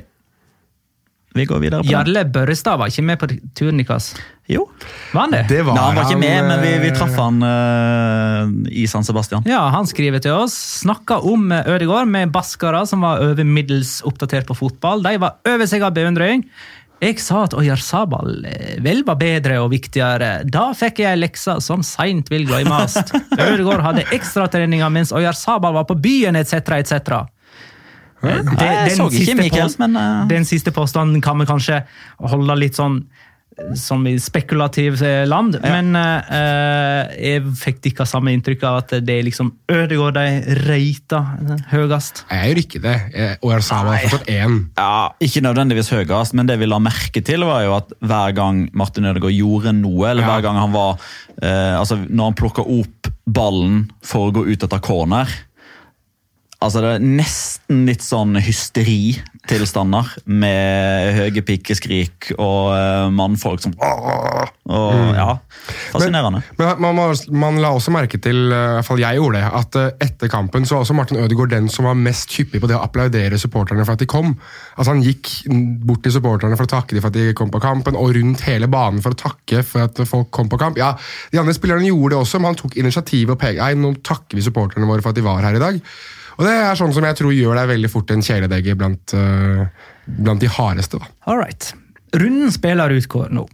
[1.35, 1.91] Vi går videre på.
[1.91, 3.27] Jarle Børrestad var ikke med på
[3.59, 4.13] turen deres.
[4.47, 4.67] Jo.
[5.11, 5.41] Var han det?
[5.49, 8.85] Det var Nei, han var ikke med, men vi, vi eh, traff han uh, i
[8.87, 9.43] San Sebastian.
[9.49, 10.55] Ja, Han skriver til oss.
[10.85, 15.03] Snakka om Ødegaard med baskere som var over middels oppdatert på fotball.
[15.03, 16.45] De var over seg av beundring.
[17.03, 18.45] Jeg sa at Oyar Sabal
[18.81, 20.45] vel var bedre og viktigere.
[20.47, 22.95] Da fikk jeg leksa som seint vil glemmes.
[23.49, 27.25] Ødegaard hadde ekstratreninger mens Oyarzabal var på byen, etc., etc.
[28.25, 30.25] Jeg så ikke post, men uh...
[30.31, 31.83] Den siste påstanden kan vi kanskje
[32.19, 33.03] holde litt sånn
[33.79, 39.15] som i spekulativt land, land, men uh, jeg fikk ikke samme inntrykk av at det
[39.15, 42.25] er liksom Ødegaard de reiter høyest.
[42.31, 42.95] Jeg gjør ikke det.
[43.15, 44.57] Jeg- Og Arsala har fortsatt én.
[44.75, 48.69] ja, Ikke nødvendigvis høyest, men det vi la merke til, var jo at hver gang
[48.73, 50.33] Martin Ødegaard gjorde noe, eller Ja.
[50.33, 50.99] hver gang han var
[51.41, 55.31] uh, altså Når han plukka opp ballen for å gå ut etter corner
[56.63, 64.53] Altså Det er nesten litt sånn hysteritilstander med høye pikeskrik og uh, mannfolk som og,
[64.65, 65.35] Ja,
[65.91, 66.41] Fascinerende.
[66.57, 69.49] Men man, man, man la også merke til, eh, i hvert fall jeg gjorde det,
[69.59, 72.69] at eh, etter kampen så var også Martin Ødegaard den som var mest hyppig på
[72.69, 74.33] det å applaudere supporterne for at de kom.
[74.75, 75.31] Altså Han gikk
[75.85, 78.45] bort til supporterne for å takke dem for at de kom på kampen, og rundt
[78.49, 80.81] hele banen for å takke for at folk kom på kamp.
[80.81, 80.95] Ja,
[81.31, 84.37] De andre spillerne gjorde det også, men han tok initiativet og pekte Nei, nå takker
[84.37, 85.81] vi supporterne våre for at de var her i dag.
[86.37, 89.65] Og det er sånn som jeg tror gjør deg veldig fort en kjæledegge blant, eh,
[90.05, 90.99] blant de hardeste.
[90.99, 91.05] da.
[91.27, 91.73] All right.
[92.13, 93.47] Runden spiller ut nå.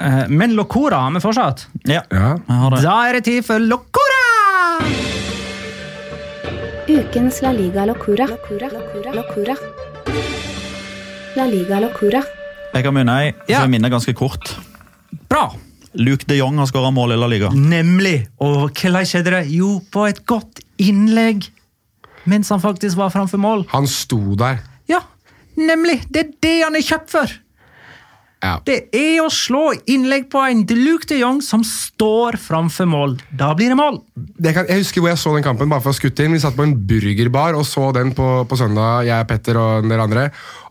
[0.00, 1.66] Eh, men Locora har vi fortsatt.
[1.84, 2.36] Ja, Ja.
[2.38, 2.82] jeg har det.
[2.82, 4.24] Da er det tid for Locora!
[6.88, 8.26] Ukens La Liga Locora.
[8.26, 8.68] Locura.
[8.72, 9.12] Locura.
[9.14, 9.56] Locura.
[11.36, 12.22] La Liga Locora.
[12.74, 13.16] Jeg kan begynne.
[13.24, 13.34] jeg.
[13.46, 14.54] Så jeg minner ganske kort.
[15.28, 15.50] Bra.
[15.94, 17.50] Luke de Jong har skåra mål i La Liga.
[17.50, 18.26] Nemlig.
[18.40, 19.44] Og hvordan skjedde det?
[19.50, 21.48] Jo, på et godt innlegg.
[22.28, 23.66] Mens han faktisk var framfor mål.
[23.72, 24.60] Han sto der.
[24.90, 25.00] Ja,
[25.56, 26.02] nemlig.
[26.12, 27.36] Det er det han er kjøpt for.
[28.44, 28.58] Ja.
[28.62, 33.16] Det er å slå innlegg på en Luke de Jong som står framfor mål.
[33.34, 34.00] Da blir det mål.
[34.14, 36.36] det kan, jeg husker hvor jeg så den kampen bare for å skutte inn.
[36.36, 40.06] Vi satt på en burgerbar og så den på, på søndag, jeg, Petter og dere
[40.06, 40.26] andre.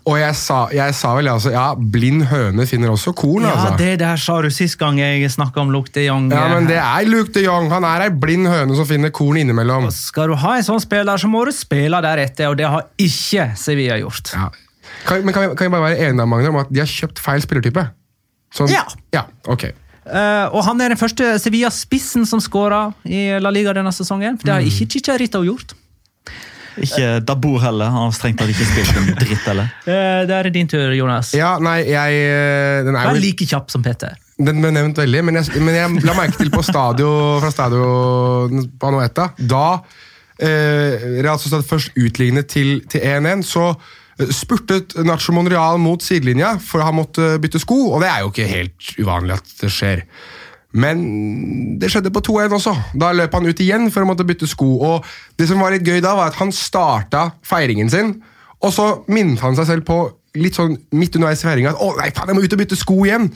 [0.07, 3.74] Og jeg sa, jeg sa vel altså Ja, blind høne finner også korn, Ja, altså.
[3.82, 6.30] Det der sa du sist gang jeg snakka om Luke de Jong.
[6.32, 7.68] Ja, men det er Luke de Jong.
[7.74, 9.89] Han er ei blind høne som finner korn innimellom.
[9.91, 13.49] Skal du ha en sånn spiller, så må du spille deretter, og det har ikke
[13.59, 14.32] Sevilla gjort.
[14.38, 14.47] Ja.
[15.08, 16.90] Kan, men kan vi, kan vi bare være enige om, Magnar, om at de har
[16.92, 17.88] kjøpt feil spillertype?
[18.56, 18.86] Sånn- Ja.
[19.14, 19.26] ja.
[19.48, 19.70] Ok.
[20.08, 24.38] uh, og han er den første Sevilla-spissen som skåra i La Liga denne sesongen.
[24.40, 25.74] For det har ikke Chicharito gjort.
[26.78, 27.90] Ikke Dabor heller.
[27.90, 29.70] Han har strengt tatt ikke spilt en dritt heller.
[29.88, 31.34] Uh, det er din tur, Jonas.
[31.38, 34.16] Ja, nei, jeg eh, Den er Vær like kjapp som Peter.
[34.38, 37.10] Den ble nevnt veldig, men jeg, men jeg la merke til på stadio,
[37.42, 37.88] fra stadio
[38.78, 39.64] på Anoeta Da
[40.38, 43.72] eh, Real Sociedad først utlignet til til 1-1, så
[44.34, 48.49] spurtet Nacho Monreal mot sidelinja for han måtte bytte sko, og det er jo ikke
[48.49, 50.03] helt uvanlig at det skjer.
[50.78, 51.03] Men
[51.80, 52.74] det skjedde på 2-1 også.
[52.99, 54.68] Da løp han ut igjen for å måtte bytte sko.
[54.84, 55.05] Og
[55.39, 58.18] det som var litt gøy da, var at han starta feiringen sin,
[58.57, 60.01] og så minnet han seg selv på
[60.38, 62.78] litt sånn midt underveis i feiringa at å nei, faen, jeg må ut og bytte
[62.78, 63.32] sko igjen.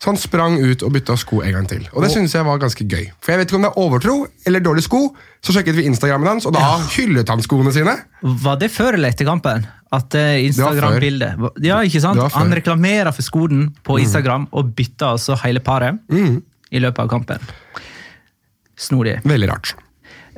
[0.00, 1.82] Så han sprang ut og bytta sko en gang til.
[1.92, 3.10] Og det synes jeg var ganske gøy.
[3.20, 4.14] For jeg vet ikke om det er overtro
[4.48, 5.02] eller dårlig sko.
[5.44, 7.98] Så sjekket vi Instagrammen hans, og da hyllet han skoene sine.
[8.24, 9.66] Var det før eller etter kampen?
[9.90, 12.20] At eh, Instagram-bildet Ja, ikke sant?
[12.36, 15.98] Han reklamerer for skolen på Instagram og bytter altså hele paret
[16.70, 17.42] i løpet av kampen.
[18.78, 19.18] Snodig.
[19.26, 19.74] Veldig rart.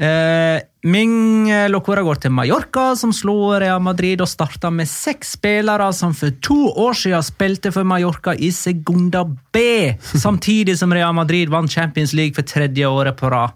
[0.03, 0.57] Eh,
[0.89, 6.15] Ming Locora går til Mallorca, som slo Real Madrid og starta med seks spillere som
[6.17, 9.23] for to år siden spilte for Mallorca i Segunda
[9.53, 13.53] B, samtidig som Real Madrid vant Champions League for tredje året på rad.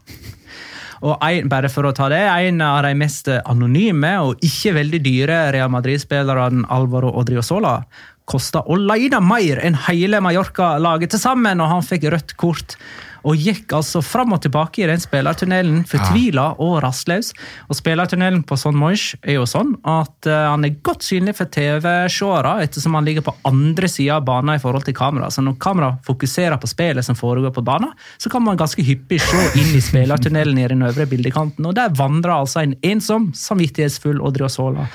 [1.04, 5.00] Og en, bare for å ta det, en av de mest anonyme og ikke veldig
[5.04, 7.80] dyre Real Madrid-spillerne, Alvaro Odriozola,
[8.26, 12.78] kosta alene mer enn hele Mallorca-laget til sammen, og han fikk rødt kort.
[13.26, 17.32] Og gikk altså fram og tilbake i den spillertunnelen, fortvila og rastløs.
[17.66, 21.50] Og spillertunnelen på Son Moish er jo sånn at eh, han er godt synlig for
[21.50, 25.30] TV-seere, ettersom han ligger på andre sida av banen i forhold til kamera.
[25.34, 29.18] Så når kamera fokuserer på spillet som foregår på banen, så kan man ganske hyppig
[29.24, 31.66] se inn i spillertunnelen i den øvre bildekanten.
[31.66, 34.86] Og der vandrer altså en ensom, samvittighetsfull Odriozola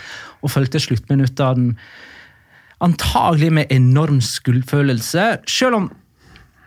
[0.41, 1.75] og fulgte sluttminuttene
[2.82, 5.91] antagelig med enorm skuldfølelse, selv om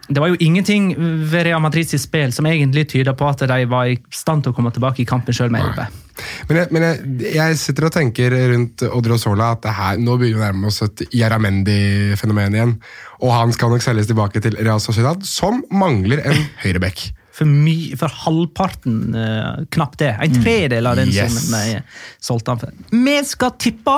[0.09, 0.91] det var jo ingenting
[1.31, 4.57] ved Madrid sitt spill som egentlig tyder på at de var i stand til å
[4.57, 6.01] komme tilbake i kampen sjøl med 11.
[6.49, 10.37] Men, jeg, men jeg, jeg sitter og tenker rundt Odriozola at det her, nå begynner
[10.37, 12.77] vi å nærme oss et Jaramendi-fenomen igjen.
[13.25, 17.07] Og han skal nok selges tilbake til Real Sociedad, som mangler en høyreback.
[17.35, 20.13] For, my, for halvparten, uh, knapt det.
[20.23, 21.35] En tredel av den Yes.
[21.49, 21.81] som de
[22.23, 22.77] solgte han for.
[22.93, 23.97] Vi skal tippe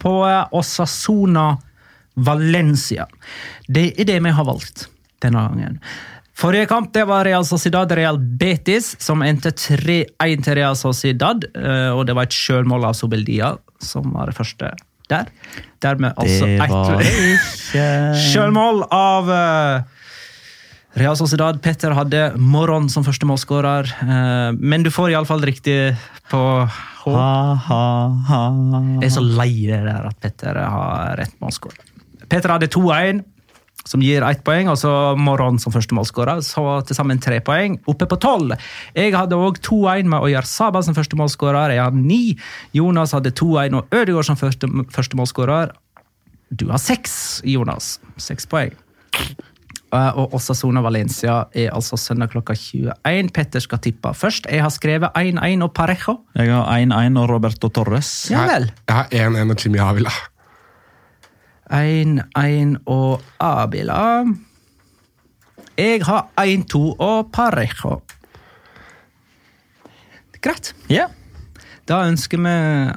[0.00, 1.52] på eh, Osasona
[2.26, 3.06] Valencia.
[3.68, 4.88] Det er det vi har valgt
[5.24, 5.80] denne gangen.
[6.36, 11.44] Forrige kamp det var Real Sociedad Real Betis, som endte 3-1 til Real Sociedad.
[11.56, 14.74] eh, Og det var et sjølmål av Sobeldia som var det første
[15.08, 15.26] der.
[15.80, 19.82] Dermed altså ett sjølmål av eh,
[21.00, 21.60] Real Sociedad.
[21.62, 25.94] Petter hadde Moron som første målskårer, eh, men du får iallfall riktig
[26.30, 27.12] på H.
[27.12, 27.82] Ha, ha,
[28.28, 28.40] ha.
[29.00, 31.80] Jeg er så lei det der at Petter har rett målskårer.
[32.26, 33.20] Petter hadde 2-1,
[33.86, 36.42] som gir ett poeng, og så Moron som førstemålsskårer.
[36.44, 38.56] Så til sammen tre poeng, oppe på tolv.
[38.96, 41.76] Jeg hadde òg 2-1 med Oyar Saba som førstemålsskårer.
[41.76, 42.36] Jeg har ni.
[42.76, 45.74] Jonas hadde 2-1 og Ødegaard som første, førstemålsskårer.
[46.50, 47.96] Du har seks, Jonas.
[48.22, 48.74] Seks poeng.
[49.94, 53.30] Og Og Osasona Valencia er altså søndag klokka 21.
[53.32, 54.46] Petter skal tippe først.
[54.50, 56.18] Jeg har skrevet 1-1 og Parejo.
[56.34, 58.30] Jeg har 1-1 og Roberto Torres.
[58.30, 58.70] Ja vel.
[58.88, 59.78] Jeg har 1-1 og Jimmy
[61.70, 62.24] Avila.
[62.36, 64.24] 1-1 og Abila.
[65.76, 68.00] Jeg har 1-2 og Parejo.
[70.40, 70.74] Greit.
[70.92, 71.08] Ja,
[71.86, 72.52] Da ønsker vi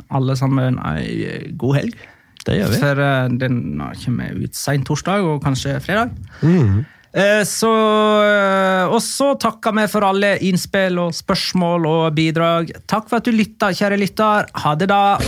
[0.09, 1.97] alle sammen ei god helg.
[2.45, 2.77] det gjør vi.
[2.81, 3.59] For eh, den
[4.03, 6.09] kommer ut seint torsdag og kanskje fredag.
[6.41, 6.85] Mm.
[7.45, 7.69] Så,
[8.25, 12.73] eh, og så takker vi for alle innspill og spørsmål og bidrag.
[12.87, 14.49] Takk for at du lytta, kjære lytter.
[14.65, 15.19] Ha det, da.